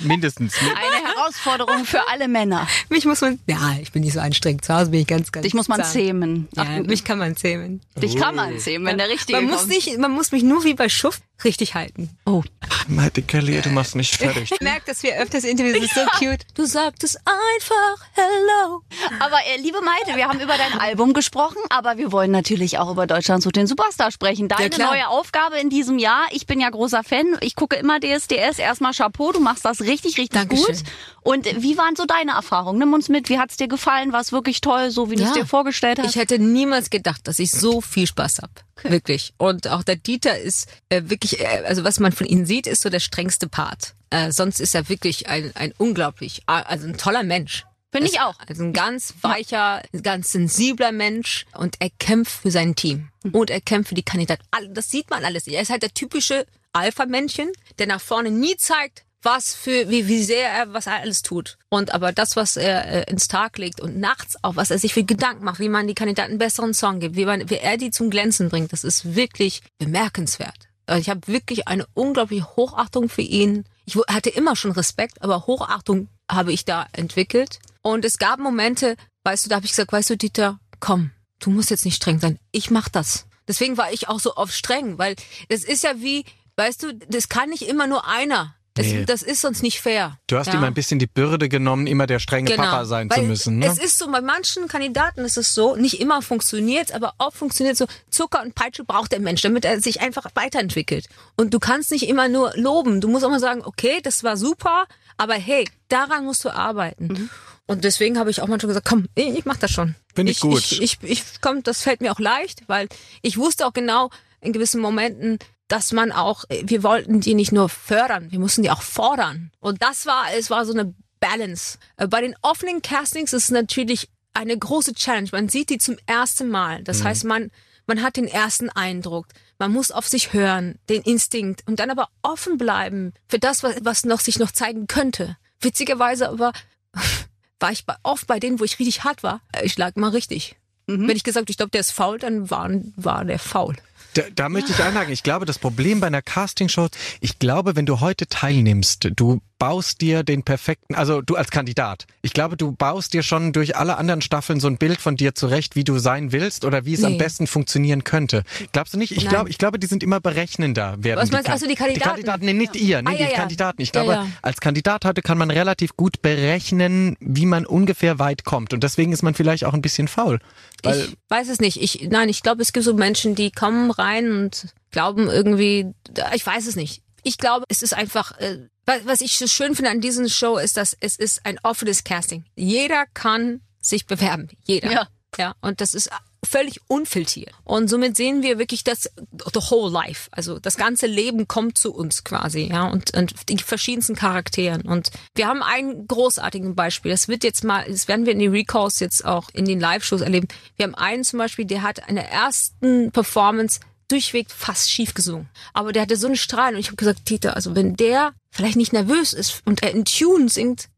[0.00, 0.54] mindestens.
[0.58, 2.66] Eine Herausforderung für alle Männer.
[2.90, 4.66] Mich muss man, ja, ich bin nicht so anstrengend.
[4.66, 5.90] Zu Hause bin ich ganz, ganz Dich muss man zahm.
[5.90, 6.48] zähmen.
[6.54, 7.80] Ja, mich kann man zähmen.
[7.96, 9.70] Dich kann man zähmen, wenn der Richtige Man muss kommt.
[9.70, 12.10] nicht, man muss mich nur wie bei Schuft richtig halten.
[12.26, 12.42] Oh.
[12.88, 14.50] Maite Kelly, du machst mich fertig.
[14.54, 16.44] Ich merke, dass wir öfters Interviews, das ist so cute.
[16.54, 18.82] Du sagtest einfach Hello.
[19.20, 22.90] Aber äh, liebe Maite, wir haben über dein Album gesprochen, aber wir wollen natürlich auch
[22.90, 24.48] über Deutschland sucht den Superstar sprechen.
[24.48, 24.90] Deine klar.
[24.92, 26.26] neue Aufgabe in diesem Jahr.
[26.30, 27.36] Ich bin ja großer Fan.
[27.40, 28.58] Ich gucke immer DSDS.
[28.58, 30.66] Erstmal Chapeau, du machst das richtig, richtig Dankeschön.
[30.66, 30.84] gut.
[31.22, 32.78] Und wie waren so deine Erfahrungen?
[32.78, 33.28] Nimm uns mit.
[33.28, 34.12] Wie hat's dir gefallen?
[34.12, 35.42] War es wirklich toll, so wie du es Ja.
[35.42, 36.10] dir vorgestellt hast?
[36.10, 38.42] Ich hätte niemals gedacht, dass ich so viel Spaß
[38.82, 39.32] Wirklich.
[39.38, 42.82] Und auch der Dieter ist äh, wirklich, äh, also was man von ihm sieht, ist
[42.82, 43.94] so der strengste Part.
[44.10, 47.64] Äh, sonst ist er wirklich ein, ein unglaublich, also ein toller Mensch.
[47.92, 48.34] Finde ich auch.
[48.48, 53.10] Also ein ganz weicher, ganz sensibler Mensch und er kämpft für sein Team.
[53.30, 54.42] Und er kämpft für die Kandidaten.
[54.70, 55.46] Das sieht man alles.
[55.46, 60.22] Er ist halt der typische Alpha-Männchen, der nach vorne nie zeigt, was für, wie, wie
[60.22, 61.56] sehr er, was er alles tut.
[61.70, 64.94] Und aber das, was er äh, ins Tag legt und nachts auch, was er sich
[64.94, 67.90] für Gedanken macht, wie man die Kandidaten besseren Song gibt, wie man, wie er die
[67.90, 70.68] zum Glänzen bringt, das ist wirklich bemerkenswert.
[70.86, 73.64] Also ich habe wirklich eine unglaubliche Hochachtung für ihn.
[73.86, 77.58] Ich hatte immer schon Respekt, aber Hochachtung habe ich da entwickelt.
[77.82, 81.10] Und es gab Momente, weißt du, da habe ich gesagt, weißt du, Dieter, komm,
[81.40, 82.38] du musst jetzt nicht streng sein.
[82.52, 83.26] Ich mach das.
[83.48, 85.16] Deswegen war ich auch so oft streng, weil
[85.48, 86.24] das ist ja wie,
[86.56, 88.54] weißt du, das kann nicht immer nur einer.
[88.74, 89.04] Das, Nee.
[89.04, 90.18] das ist sonst nicht fair.
[90.26, 90.54] Du hast ja?
[90.54, 93.16] ihm ein bisschen die Bürde genommen, immer der strenge Papa sein Genau.
[93.16, 93.58] Weil zu müssen.
[93.60, 93.66] Ne?
[93.66, 97.76] Es ist so, bei manchen Kandidaten ist es so, nicht immer funktioniert aber oft funktioniert
[97.76, 101.08] so, Zucker und Peitsche braucht der Mensch, damit er sich einfach weiterentwickelt.
[101.36, 103.00] Und du kannst nicht immer nur loben.
[103.00, 107.06] Du musst auch mal sagen, okay, das war super, aber hey, daran musst du arbeiten.
[107.06, 107.30] Mhm.
[107.66, 109.94] Und deswegen habe ich auch manchmal gesagt, komm, ich, ich mach das schon.
[110.14, 110.60] Finde ich gut.
[110.72, 112.88] Ich, ich, ich, komm, das fällt mir auch leicht, weil
[113.22, 114.10] ich wusste auch genau
[114.40, 118.70] in gewissen Momenten, dass man auch, wir wollten die nicht nur fördern, wir mussten die
[118.70, 119.50] auch fordern.
[119.60, 121.78] Und das war, es war so eine Balance.
[121.96, 125.28] Äh, Bei den offenen Castings ist es natürlich eine große Challenge.
[125.32, 126.82] Man sieht die zum ersten Mal.
[126.82, 127.50] Das heißt, man,
[127.86, 129.26] man hat den ersten Eindruck.
[129.58, 133.76] Man muss auf sich hören, den Instinkt und dann aber offen bleiben für das, was,
[133.82, 135.36] was noch sich noch zeigen könnte.
[135.60, 136.52] Witzigerweise aber
[137.60, 139.40] war ich bei, oft bei denen, wo ich richtig hart war.
[139.52, 140.56] äh, Ich lag immer richtig.
[140.86, 143.74] Wenn ich gesagt, ich glaube, der ist faul, dann war, war der faul.
[144.14, 145.12] Da, da möchte ich einhaken.
[145.12, 146.88] Ich glaube, das Problem bei einer Castingshow,
[147.20, 152.06] ich glaube, wenn du heute teilnimmst, du baust dir den perfekten, also du als Kandidat,
[152.20, 155.34] ich glaube, du baust dir schon durch alle anderen Staffeln so ein Bild von dir
[155.34, 157.18] zurecht, wie du sein willst oder wie es am Nee.
[157.18, 158.42] besten funktionieren könnte.
[158.72, 159.12] Glaubst du nicht?
[159.12, 161.18] Ich glaube, ich glaube, die sind immer berechnender werden.
[161.22, 161.52] Was meinst du?
[161.52, 162.02] Kan- Ach so, die Kandidaten?
[162.02, 163.38] Die Kandidaten, nee, nicht ihr, nee, Ah, ja, die ja.
[163.38, 163.80] Kandidaten.
[163.80, 164.26] Ich Ja, glaube, ja.
[164.42, 168.74] als Kandidat heute kann man relativ gut berechnen, wie man ungefähr weit kommt.
[168.74, 170.40] Und deswegen ist man vielleicht auch ein bisschen faul.
[170.84, 171.80] Ich weiß es nicht.
[171.80, 175.86] Ich, nein, ich glaube, es gibt so Menschen, die kommen rein und glauben irgendwie,
[176.34, 177.00] ich weiß es nicht.
[177.24, 180.58] Ich glaube, es ist einfach, äh, wa- was ich so schön finde an diesem Show
[180.58, 182.44] ist, dass es ist ein offenes Casting.
[182.54, 184.48] Jeder kann sich bewerben.
[184.64, 184.92] Jeder.
[184.92, 185.08] Ja.
[185.36, 185.54] Ja.
[185.60, 186.10] Und das ist
[186.46, 187.52] völlig unfiltriert.
[187.64, 189.04] Und somit sehen wir wirklich das,
[189.52, 190.28] the whole life.
[190.30, 194.82] Also das ganze Leben kommt zu uns quasi, ja, und, und die verschiedensten Charakteren.
[194.82, 197.10] Und wir haben ein großartiges Beispiel.
[197.10, 200.20] Das wird jetzt mal, das werden wir in den Recalls jetzt auch in den Live-Shows
[200.20, 200.46] erleben.
[200.76, 203.80] Wir haben einen zum Beispiel, der hat in der ersten Performance
[204.14, 205.48] durchweg fast schief gesungen.
[205.72, 208.76] Aber der hatte so einen Strahl und ich habe gesagt, Tita, also wenn der vielleicht
[208.76, 210.88] nicht nervös ist und er in Tune singt,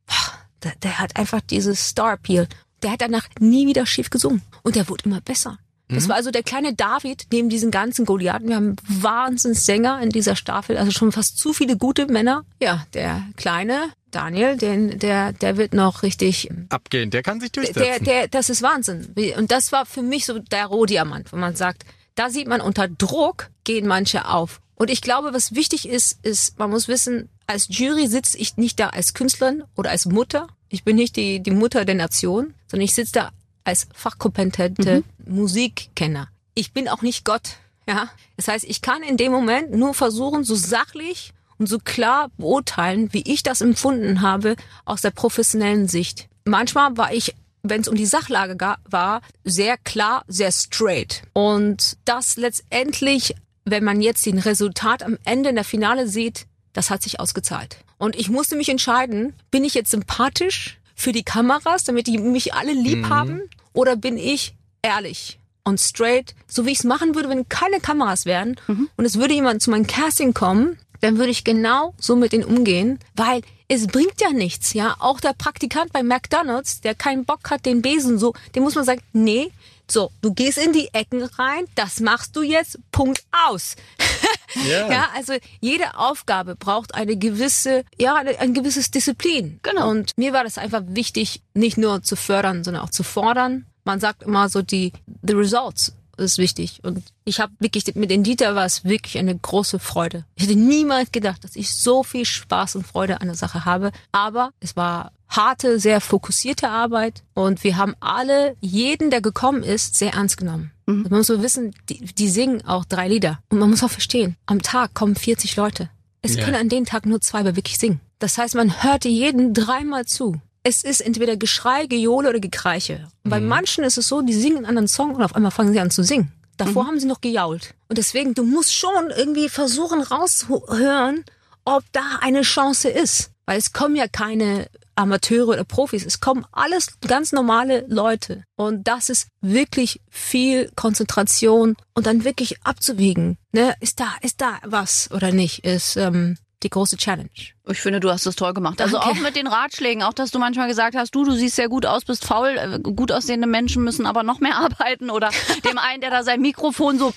[0.62, 2.46] der, der hat einfach dieses Star Appeal.
[2.82, 5.58] Der hat danach nie wieder schief gesungen und der wurde immer besser.
[5.88, 8.48] Das war also der kleine David neben diesen ganzen Goliathen.
[8.48, 12.44] Wir haben Wahnsinnssänger in dieser Staffel, also schon fast zu viele gute Männer.
[12.60, 17.62] Ja, der kleine Daniel, den, der, der wird noch richtig abgehen, der kann sich der,
[17.62, 18.04] durchsetzen.
[18.04, 19.14] der, das ist Wahnsinn.
[19.36, 21.84] Und das war für mich so der Rohdiamant, wo man sagt,
[22.16, 24.60] da sieht man unter Druck gehen manche auf.
[24.74, 28.80] Und ich glaube, was wichtig ist, ist, man muss wissen, als Jury sitze ich nicht
[28.80, 30.48] da als Künstlerin oder als Mutter.
[30.68, 33.30] Ich bin nicht die, die Mutter der Nation, sondern ich sitze da
[33.64, 36.28] als fachkompetente Musikkenner.
[36.54, 37.56] Ich bin auch nicht Gott,
[37.88, 38.08] ja.
[38.36, 43.12] Das heißt, ich kann in dem Moment nur versuchen, so sachlich und so klar beurteilen,
[43.12, 46.28] wie ich das empfunden habe aus der professionellen Sicht.
[46.44, 47.34] Manchmal war ich,
[47.70, 51.22] wenn es um die Sachlage ga- war, sehr klar, sehr straight.
[51.32, 56.90] Und das letztendlich, wenn man jetzt den Resultat am Ende in der Finale sieht, das
[56.90, 57.78] hat sich ausgezahlt.
[57.98, 62.54] Und ich musste mich entscheiden, bin ich jetzt sympathisch für die Kameras, damit die mich
[62.54, 67.28] alle lieb haben, oder bin ich ehrlich und straight, so wie ich es machen würde,
[67.28, 68.56] wenn keine Kameras wären
[68.96, 72.44] und es würde jemand zu meinem Casting kommen, dann würde ich genau so mit ihnen
[72.44, 74.96] umgehen, weil es bringt ja nichts, ja.
[75.00, 78.84] Auch der Praktikant bei McDonald's, der keinen Bock hat, den Besen so, dem muss man
[78.84, 79.50] sagen, nee,
[79.88, 83.76] so, du gehst in die Ecken rein, das machst du jetzt, Punkt aus.
[84.64, 84.90] Ja.
[84.90, 89.60] Ja, also jede Aufgabe braucht eine gewisse, ja, eine, ein gewisses Disziplin.
[89.62, 89.90] Genau.
[89.90, 93.66] Und mir war das einfach wichtig, nicht nur zu fördern, sondern auch zu fordern.
[93.84, 96.80] Man sagt immer so die the results ist wichtig.
[96.82, 100.24] Und ich habe wirklich, mit den Dieter war es wirklich eine große Freude.
[100.34, 103.92] Ich hätte niemals gedacht, dass ich so viel Spaß und Freude an der Sache habe.
[104.12, 107.22] Aber es war harte, sehr fokussierte Arbeit.
[107.34, 110.72] Und wir haben alle, jeden, der gekommen ist, sehr ernst genommen.
[110.86, 111.02] Mhm.
[111.02, 113.40] Man muss so wissen, die, die singen auch drei Lieder.
[113.48, 115.90] Und man muss auch verstehen, am Tag kommen 40 Leute.
[116.22, 116.44] Es ja.
[116.44, 118.00] können an den Tag nur zwei aber wirklich singen.
[118.18, 120.40] Das heißt, man hörte jeden dreimal zu.
[120.68, 123.06] Es ist entweder Geschrei, Gejohle oder Gekreiche.
[123.22, 123.46] Und bei mhm.
[123.46, 125.92] manchen ist es so, die singen einen anderen Song und auf einmal fangen sie an
[125.92, 126.32] zu singen.
[126.56, 126.88] Davor mhm.
[126.88, 127.74] haben sie noch gejault.
[127.88, 131.24] Und deswegen, du musst schon irgendwie versuchen rauszuhören,
[131.64, 133.30] ob da eine Chance ist.
[133.44, 138.42] Weil es kommen ja keine Amateure oder Profis, es kommen alles ganz normale Leute.
[138.56, 143.38] Und das ist wirklich viel Konzentration und dann wirklich abzuwiegen.
[143.52, 143.72] Ne?
[143.78, 145.64] Ist da, ist da was oder nicht?
[145.64, 147.30] Ist ähm, die große Challenge.
[147.68, 148.80] Ich finde, du hast es toll gemacht.
[148.80, 149.10] Also Danke.
[149.10, 151.86] auch mit den Ratschlägen, auch dass du manchmal gesagt hast, du, du siehst sehr gut
[151.86, 155.30] aus, bist faul, äh, gut aussehende Menschen müssen aber noch mehr arbeiten oder
[155.64, 157.12] dem einen, der da sein Mikrofon so,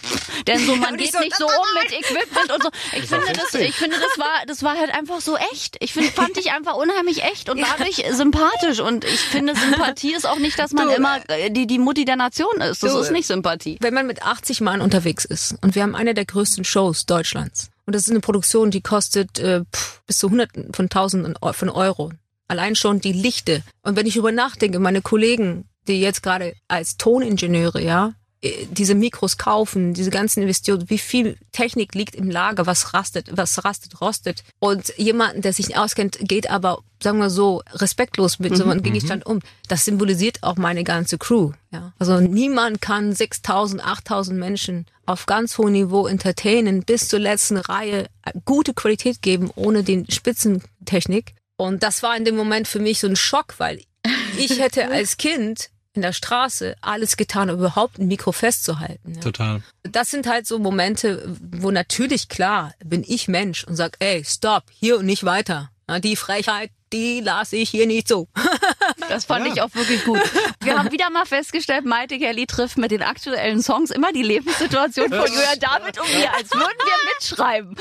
[0.47, 2.69] denn so, man geht so, nicht so um mit Equipment und so.
[2.93, 5.77] Ich finde, das, ich finde, das war, das war halt einfach so echt.
[5.79, 10.27] Ich finde, fand ich einfach unheimlich echt und dadurch sympathisch und ich finde, Sympathie ist
[10.27, 12.83] auch nicht, dass man du, immer äh, die, die Mutti der Nation ist.
[12.83, 13.77] Das du, ist nicht Sympathie.
[13.81, 17.69] Wenn man mit 80 Mann unterwegs ist und wir haben eine der größten Shows Deutschlands
[17.89, 19.63] und das ist eine Produktion, die kostet äh,
[20.05, 22.11] bis zu hunderten von tausenden von Euro.
[22.47, 23.63] Allein schon die Lichte.
[23.81, 28.93] Und wenn ich über nachdenke, meine Kollegen, die jetzt gerade als Toningenieure, ja, äh, diese
[28.93, 33.99] Mikros kaufen, diese ganzen Investitionen, wie viel Technik liegt im Lager, was rastet, was rastet,
[34.01, 34.43] rostet.
[34.59, 38.83] Und jemanden, der sich nicht auskennt, geht aber, sagen wir so, respektlos mit so einem
[38.83, 39.39] Gegenstand um.
[39.67, 41.53] Das symbolisiert auch meine ganze Crew.
[41.71, 41.93] Ja.
[41.97, 48.05] Also niemand kann 6000, 8000 Menschen auf ganz hohem Niveau entertainen, bis zur letzten Reihe
[48.23, 51.33] äh, gute Qualität geben, ohne den Spitzentechnik.
[51.57, 53.81] Und das war in dem Moment für mich so ein Schock, weil
[54.37, 59.15] ich hätte als Kind in der Straße alles getan, um überhaupt ein Mikro festzuhalten.
[59.15, 59.21] Ja.
[59.21, 59.63] Total.
[59.81, 64.65] Das sind halt so Momente, wo natürlich klar bin ich Mensch und sag, ey, stopp,
[64.69, 65.71] hier und nicht weiter.
[66.03, 68.27] Die Frechheit, die lasse ich hier nicht so.
[69.09, 69.53] Das fand ja.
[69.53, 70.19] ich auch wirklich gut.
[70.61, 75.09] Wir haben wieder mal festgestellt, Maite Kelly trifft mit den aktuellen Songs immer die Lebenssituation
[75.09, 77.75] von Julia David und mir, als würden wir mitschreiben.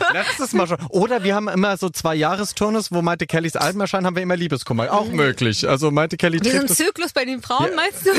[0.00, 0.12] Ja.
[0.12, 0.78] Letztes Mal schon.
[0.88, 4.36] Oder wir haben immer so zwei Jahresturnus, wo Maite Kellys Alben erscheinen, haben wir immer
[4.36, 4.92] Liebeskummer.
[4.92, 5.68] Auch möglich.
[5.68, 6.54] Also Maite Kelly trifft.
[6.54, 7.76] Diesen Zyklus bei den Frauen, ja.
[7.76, 8.10] meinst du?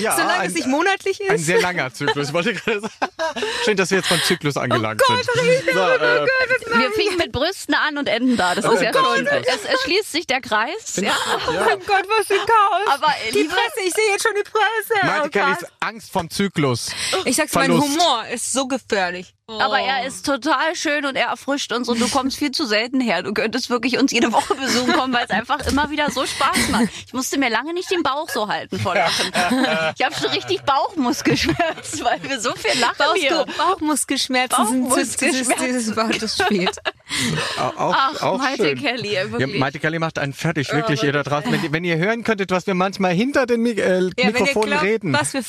[0.00, 0.16] Ja.
[0.16, 1.30] Solange ein, es nicht monatlich ist.
[1.30, 2.94] Ein sehr langer Zyklus, wollte ich gerade sagen.
[3.64, 5.74] Schön, dass wir jetzt beim Zyklus angelangt oh Gott, sind.
[5.74, 6.26] So, äh,
[6.78, 8.54] wir fingen mit Brüsten an und enden da.
[8.54, 9.16] Das oh ist ja Gott.
[9.16, 9.26] schön.
[9.26, 10.96] Es, es, schließt sich der Kreis.
[10.96, 11.14] Ja.
[11.60, 12.88] Oh mein Gott, was für ein Chaos.
[12.88, 15.06] Aber die Presse, ich sehe jetzt schon die Presse.
[15.06, 16.90] Maite oh Kellys Angst vom Zyklus.
[17.24, 17.88] Ich sag's, Verlust.
[17.88, 19.34] mein Humor ist so gefährlich.
[19.50, 19.58] Oh.
[19.60, 23.00] Aber er ist total schön und er erfrischt uns und du kommst viel zu selten
[23.00, 23.22] her.
[23.22, 26.68] Du könntest wirklich uns jede Woche besuchen kommen, weil es einfach immer wieder so Spaß
[26.70, 26.88] macht.
[27.06, 29.32] Ich musste mir lange nicht den Bauch so halten vor Lachen.
[29.96, 33.46] Ich habe schon richtig Bauchmuskelschmerzen, weil wir so viel lachen Bauch, hier.
[33.56, 36.76] Bauchmuskelschmerzen, Bauchmuskelschmerzen sind dieses Wort, das spielt.
[37.56, 38.78] Auch, Ach, auch Maite schön.
[38.78, 39.54] Kelly, wirklich.
[39.54, 41.50] Ja, Maite Kelly macht einen fertig, wirklich, ihr da draußen.
[41.50, 44.84] Wenn, wenn, ihr hören könntet, was wir manchmal hinter den Mik äh, ja, Mikrofonen glaubt,
[44.84, 45.12] reden.
[45.14, 45.42] Was wir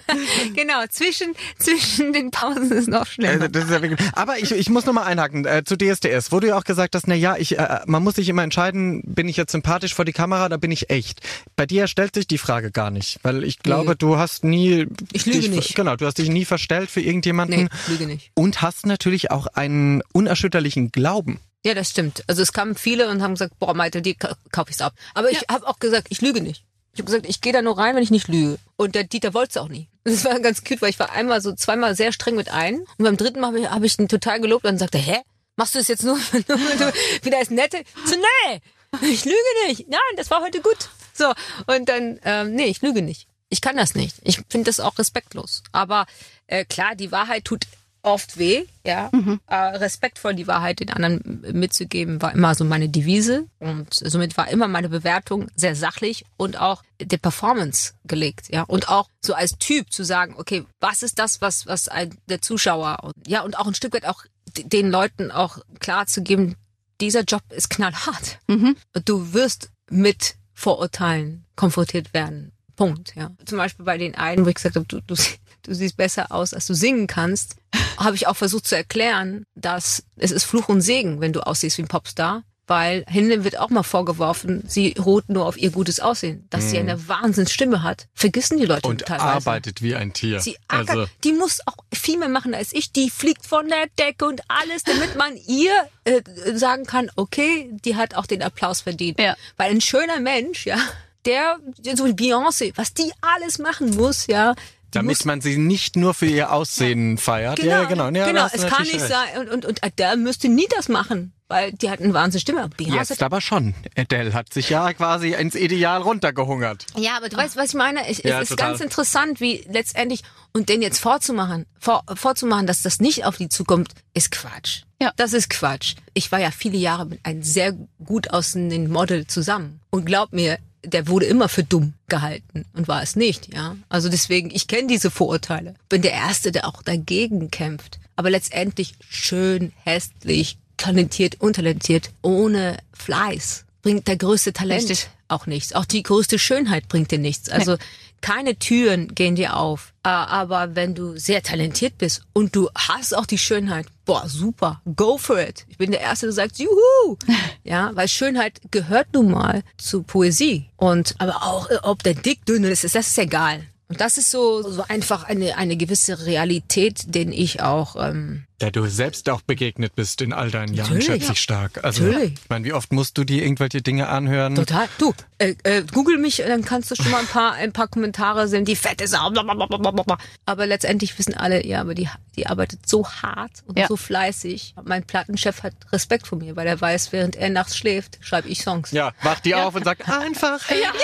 [0.54, 3.39] genau, zwischen, zwischen den Pausen ist noch schlimmer.
[3.48, 6.48] Das ist ja wirklich, aber ich, ich muss nochmal einhaken äh, zu DSDS, wo du
[6.48, 9.36] ja auch gesagt hast, na ja, ich, äh, man muss sich immer entscheiden, bin ich
[9.36, 11.20] jetzt sympathisch vor die Kamera oder bin ich echt?
[11.56, 13.96] Bei dir stellt sich die Frage gar nicht, weil ich glaube, nee.
[13.98, 14.86] du hast nie...
[15.12, 15.74] Ich lüge dich, nicht.
[15.74, 17.64] Genau, du hast dich nie verstellt für irgendjemanden.
[17.64, 18.30] Nee, lüge nicht.
[18.34, 21.40] Und hast natürlich auch einen unerschütterlichen Glauben.
[21.64, 22.24] Ja, das stimmt.
[22.26, 24.94] Also es kamen viele und haben gesagt, boah, Maite, die kaufe ich's ab.
[25.14, 25.54] Aber ich ja.
[25.54, 26.64] habe auch gesagt, ich lüge nicht.
[26.92, 28.58] Ich habe gesagt, ich gehe da nur rein, wenn ich nicht lüge.
[28.76, 29.88] Und der Dieter wollte es auch nie.
[30.04, 33.04] Das war ganz cute, weil ich war einmal so zweimal sehr streng mit ein und
[33.04, 35.18] beim dritten Mal habe ich, ihn total gelobt und sagte, hä?
[35.56, 36.92] Machst du das jetzt nur, nur du
[37.22, 37.82] wieder als Nette?
[38.06, 38.60] So, nee,
[39.02, 39.36] ich lüge
[39.66, 39.88] nicht.
[39.88, 40.88] Nein, das war heute gut.
[41.12, 41.32] So,
[41.66, 43.26] und dann, ähm, nee, ich lüge nicht.
[43.50, 44.16] Ich kann das nicht.
[44.22, 45.62] Ich finde das auch respektlos.
[45.72, 46.06] Aber
[46.46, 47.66] äh, klar, die Wahrheit tut
[48.02, 49.10] oft weh, ja.
[49.12, 49.40] Mhm.
[49.46, 53.46] Äh, respektvoll die Wahrheit den anderen mitzugeben, war immer so meine Devise.
[53.58, 58.62] Und somit war immer meine Bewertung sehr sachlich und auch der Performance gelegt, ja.
[58.62, 62.40] Und auch so als Typ zu sagen, okay, was ist das, was, was ein, der
[62.42, 64.24] Zuschauer, und, ja, und auch ein Stück weit auch
[64.56, 66.56] den Leuten auch klar zu geben,
[67.00, 68.38] dieser Job ist knallhart.
[68.46, 68.76] Mhm.
[69.04, 72.52] Du wirst mit Vorurteilen konfrontiert werden.
[72.76, 73.30] Punkt, ja.
[73.44, 75.14] Zum Beispiel bei den einen, wo ich gesagt habe, du, du,
[75.62, 77.56] du siehst besser aus, als du singen kannst,
[77.96, 81.78] habe ich auch versucht zu erklären, dass es ist Fluch und Segen, wenn du aussiehst
[81.78, 82.42] wie ein Popstar.
[82.66, 86.46] Weil Hinde wird auch mal vorgeworfen, sie ruht nur auf ihr gutes Aussehen.
[86.50, 86.68] Dass mm.
[86.68, 89.28] sie eine Wahnsinnsstimme hat, vergessen die Leute und teilweise.
[89.28, 90.38] arbeitet wie ein Tier.
[90.38, 91.06] Sie ackert, also.
[91.24, 92.92] die muss auch viel mehr machen als ich.
[92.92, 95.72] Die fliegt von der Decke und alles, damit man ihr
[96.04, 96.22] äh,
[96.54, 99.18] sagen kann, okay, die hat auch den Applaus verdient.
[99.18, 99.34] Ja.
[99.56, 100.78] Weil ein schöner Mensch, ja,
[101.24, 101.58] der,
[101.96, 104.54] so wie Beyoncé, was die alles machen muss, ja,
[104.92, 107.58] Damit muss- man sie nicht nur für ihr Aussehen feiert.
[107.62, 108.08] ja, genau.
[108.10, 108.42] Ja, genau.
[108.42, 109.08] hast du Es kann nicht recht.
[109.08, 109.38] sein.
[109.40, 112.70] Und, und, und Adele müsste nie das machen, weil die hat eine wahnsinnige Stimme.
[112.78, 113.74] Beyoncé Jetzt aber schon.
[113.96, 116.86] Adele hat sich ja quasi ins Ideal runtergehungert.
[116.96, 118.10] Ja, aber du weißt, was ich meine?
[118.10, 118.70] Ich, Ja, es ist total.
[118.70, 120.22] ganz interessant, wie letztendlich,
[120.52, 124.82] und den jetzt vorzumachen, vor, vorzumachen, dass das nicht auf die zukommt, ist Quatsch.
[125.00, 125.12] Ja.
[125.16, 125.94] Das ist Quatsch.
[126.14, 127.72] Ich war ja viele Jahre mit einem sehr
[128.04, 129.80] gut aussehenden Model zusammen.
[129.90, 133.76] Und glaub mir, der wurde immer für dumm gehalten und war es nicht, ja.
[133.88, 135.74] Also deswegen, ich kenne diese Vorurteile.
[135.88, 137.98] Bin der Erste, der auch dagegen kämpft.
[138.16, 145.08] Aber letztendlich schön, hässlich, talentiert, untalentiert, ohne Fleiß bringt der größte Talent Richtig.
[145.28, 145.72] auch nichts.
[145.74, 147.48] Auch die größte Schönheit bringt dir nichts.
[147.48, 147.76] Also
[148.20, 149.92] keine Türen gehen dir auf.
[150.04, 154.80] Äh, Aber wenn du sehr talentiert bist und du hast auch die Schönheit, boah, super,
[154.96, 155.66] go for it.
[155.68, 157.16] Ich bin der Erste, der sagt, juhu.
[157.64, 160.70] Ja, weil Schönheit gehört nun mal zu Poesie.
[160.76, 163.64] Und, aber auch, äh, ob der dick, dünn ist, das ist egal.
[163.88, 168.70] Und das ist so, so einfach eine, eine gewisse Realität, den ich auch, ähm, Der
[168.70, 171.06] du selbst auch begegnet bist in all deinen Jahren, Natürlich.
[171.22, 171.82] schätze ich stark.
[171.82, 172.34] Also, Natürlich.
[172.34, 174.54] ich meine, wie oft musst du dir irgendwelche Dinge anhören?
[174.54, 174.86] Total.
[174.98, 178.48] Du, äh, äh, google mich, dann kannst du schon mal ein paar, ein paar Kommentare
[178.48, 179.30] sehen, die fette Sau.
[179.30, 180.18] blablabla.
[180.44, 183.86] Aber letztendlich wissen alle, ja, aber die, die arbeitet so hart und Ja.
[183.88, 184.74] so fleißig.
[184.84, 188.62] Mein Plattenchef hat Respekt vor mir, weil er weiß, während er nachts schläft, schreibe ich
[188.62, 188.90] Songs.
[188.92, 190.92] Ja, wach die auf und sag einfach ja.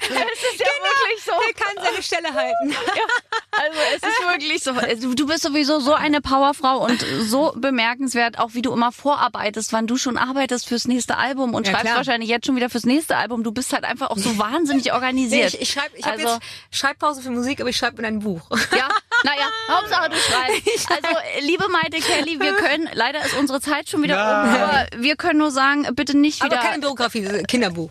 [0.00, 1.32] Es ist ja wirklich so.
[1.32, 2.74] Er kann seine Stelle halten.
[3.52, 4.72] Also es ist wirklich so.
[4.72, 9.72] Also, Du bist sowieso so eine Powerfrau und so bemerkenswert, auch wie du immer vorarbeitest,
[9.72, 11.96] wann du schon arbeitest fürs nächste Album und Ja, schreibst klar.
[11.98, 13.42] wahrscheinlich jetzt schon wieder fürs nächste Album.
[13.44, 15.54] Du bist halt einfach auch so wahnsinnig Nee, organisiert.
[15.54, 18.18] ich ich schreibe, ich habe Also- jetzt Schreibpause für Musik, aber ich schreibe in ein
[18.20, 18.48] Buch.
[18.76, 18.88] Ja,
[19.24, 20.88] naja, Hauptsache du schreibst.
[21.04, 21.16] Also,
[21.46, 24.60] liebe Maite Kelly, wir können, leider ist unsere Zeit schon wieder um, Nein.
[24.62, 26.62] aber wir können nur sagen, bitte nicht Aber wieder.
[26.62, 27.90] keine Biografie, das Kinderbuch.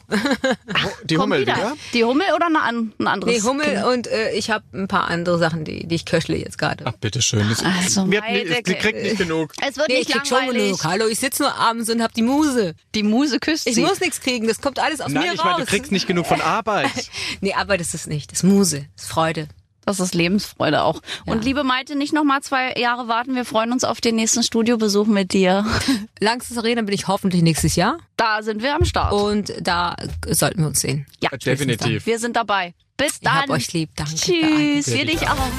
[1.04, 1.56] Die Komm Hummel wieder.
[1.56, 1.74] wieder.
[1.94, 3.34] Die Hummel oder ein anderes?
[3.34, 6.58] Nee, Hummel und äh, ich habe ein paar andere Sachen, die, die ich köchle jetzt
[6.58, 6.84] gerade.
[6.88, 7.50] Ach, bitteschön.
[7.52, 9.54] Es, Also, wird Maite nicht, sie kriegt nicht genug.
[9.62, 10.64] Es wird Nee, nicht ich krieg schon langweilig.
[10.66, 10.84] genug.
[10.84, 12.76] Hallo, ich sitze nur abends und hab die Muse.
[12.96, 13.82] Die Muse küsst Ich sie.
[13.82, 15.46] muss nichts kriegen, das kommt alles aus Nein, mir ich raus.
[15.46, 16.90] meine, du kriegst nicht genug von Arbeit.
[17.42, 18.32] Nee, das ist nicht.
[18.32, 19.48] Das ist Muse, das ist Freude.
[19.86, 21.02] Das ist Lebensfreude auch.
[21.26, 23.36] Und liebe Maite, nicht noch mal zwei Jahre warten.
[23.36, 25.66] Wir freuen uns auf den nächsten Studiobesuch mit dir.
[26.22, 29.12] Langstes Arena bin ich hoffentlich nächstes Jahr Da sind wir am Start.
[29.12, 29.98] und da
[30.30, 31.06] sollten wir uns sehen.
[31.20, 32.06] ja, Definitiv.
[32.06, 32.74] wir sind dabei.
[32.96, 33.34] Bis Ich dann.
[33.42, 33.90] hab euch lieb.
[33.98, 34.16] Danke.
[34.16, 34.88] Tschüss.
[34.88, 35.50] Wir dich auch.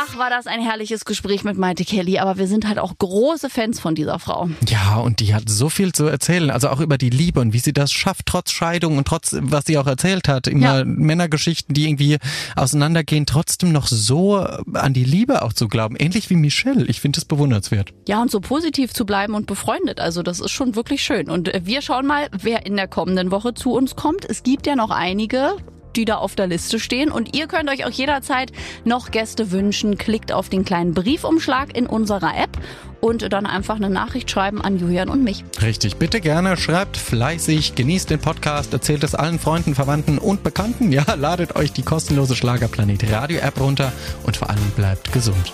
[0.00, 3.50] Ach, war das ein herrliches Gespräch mit Maite Kelly, aber wir sind halt auch große
[3.50, 4.48] Fans von dieser Frau.
[4.68, 7.58] Ja, und die hat so viel zu erzählen, also auch über die Liebe und wie
[7.58, 10.84] sie das schafft, trotz Scheidung und trotz, was sie auch erzählt hat, immer Ja.
[10.84, 12.18] Männergeschichten, die irgendwie
[12.54, 15.96] auseinandergehen, trotzdem noch so an die Liebe auch zu glauben.
[15.96, 16.84] Ähnlich wie Michelle.
[16.86, 17.92] Ich finde das bewundernswert.
[18.06, 21.28] Ja, und so positiv zu bleiben und befreundet, also das ist schon wirklich schön.
[21.28, 24.24] Und äh, wir schauen mal, wer in der kommenden Woche zu uns kommt.
[24.24, 25.56] Es gibt ja noch einige
[25.96, 27.10] die da auf der Liste stehen.
[27.10, 28.52] Und ihr könnt euch auch jederzeit
[28.84, 29.98] noch Gäste wünschen.
[29.98, 32.58] Klickt auf den kleinen Briefumschlag in unserer App
[33.00, 35.44] und dann einfach eine Nachricht schreiben an Julian und mich.
[35.62, 40.92] Richtig, bitte gerne, schreibt fleißig, genießt den Podcast, erzählt es allen Freunden, Verwandten und Bekannten.
[40.92, 43.92] Ja, ladet euch die kostenlose Schlagerplanet Radio App runter
[44.24, 45.52] und vor allem bleibt gesund.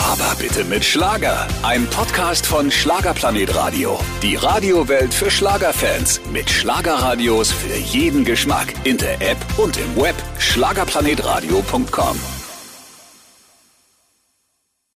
[0.00, 1.46] Aber bitte mit Schlager.
[1.62, 3.98] Ein Podcast von Schlagerplanet Radio.
[4.22, 6.20] Die Radiowelt für Schlagerfans.
[6.32, 8.72] Mit Schlagerradios für jeden Geschmack.
[8.84, 9.38] In der App
[9.70, 10.16] und im Web.
[10.38, 12.39] Schlagerplanetradio.com.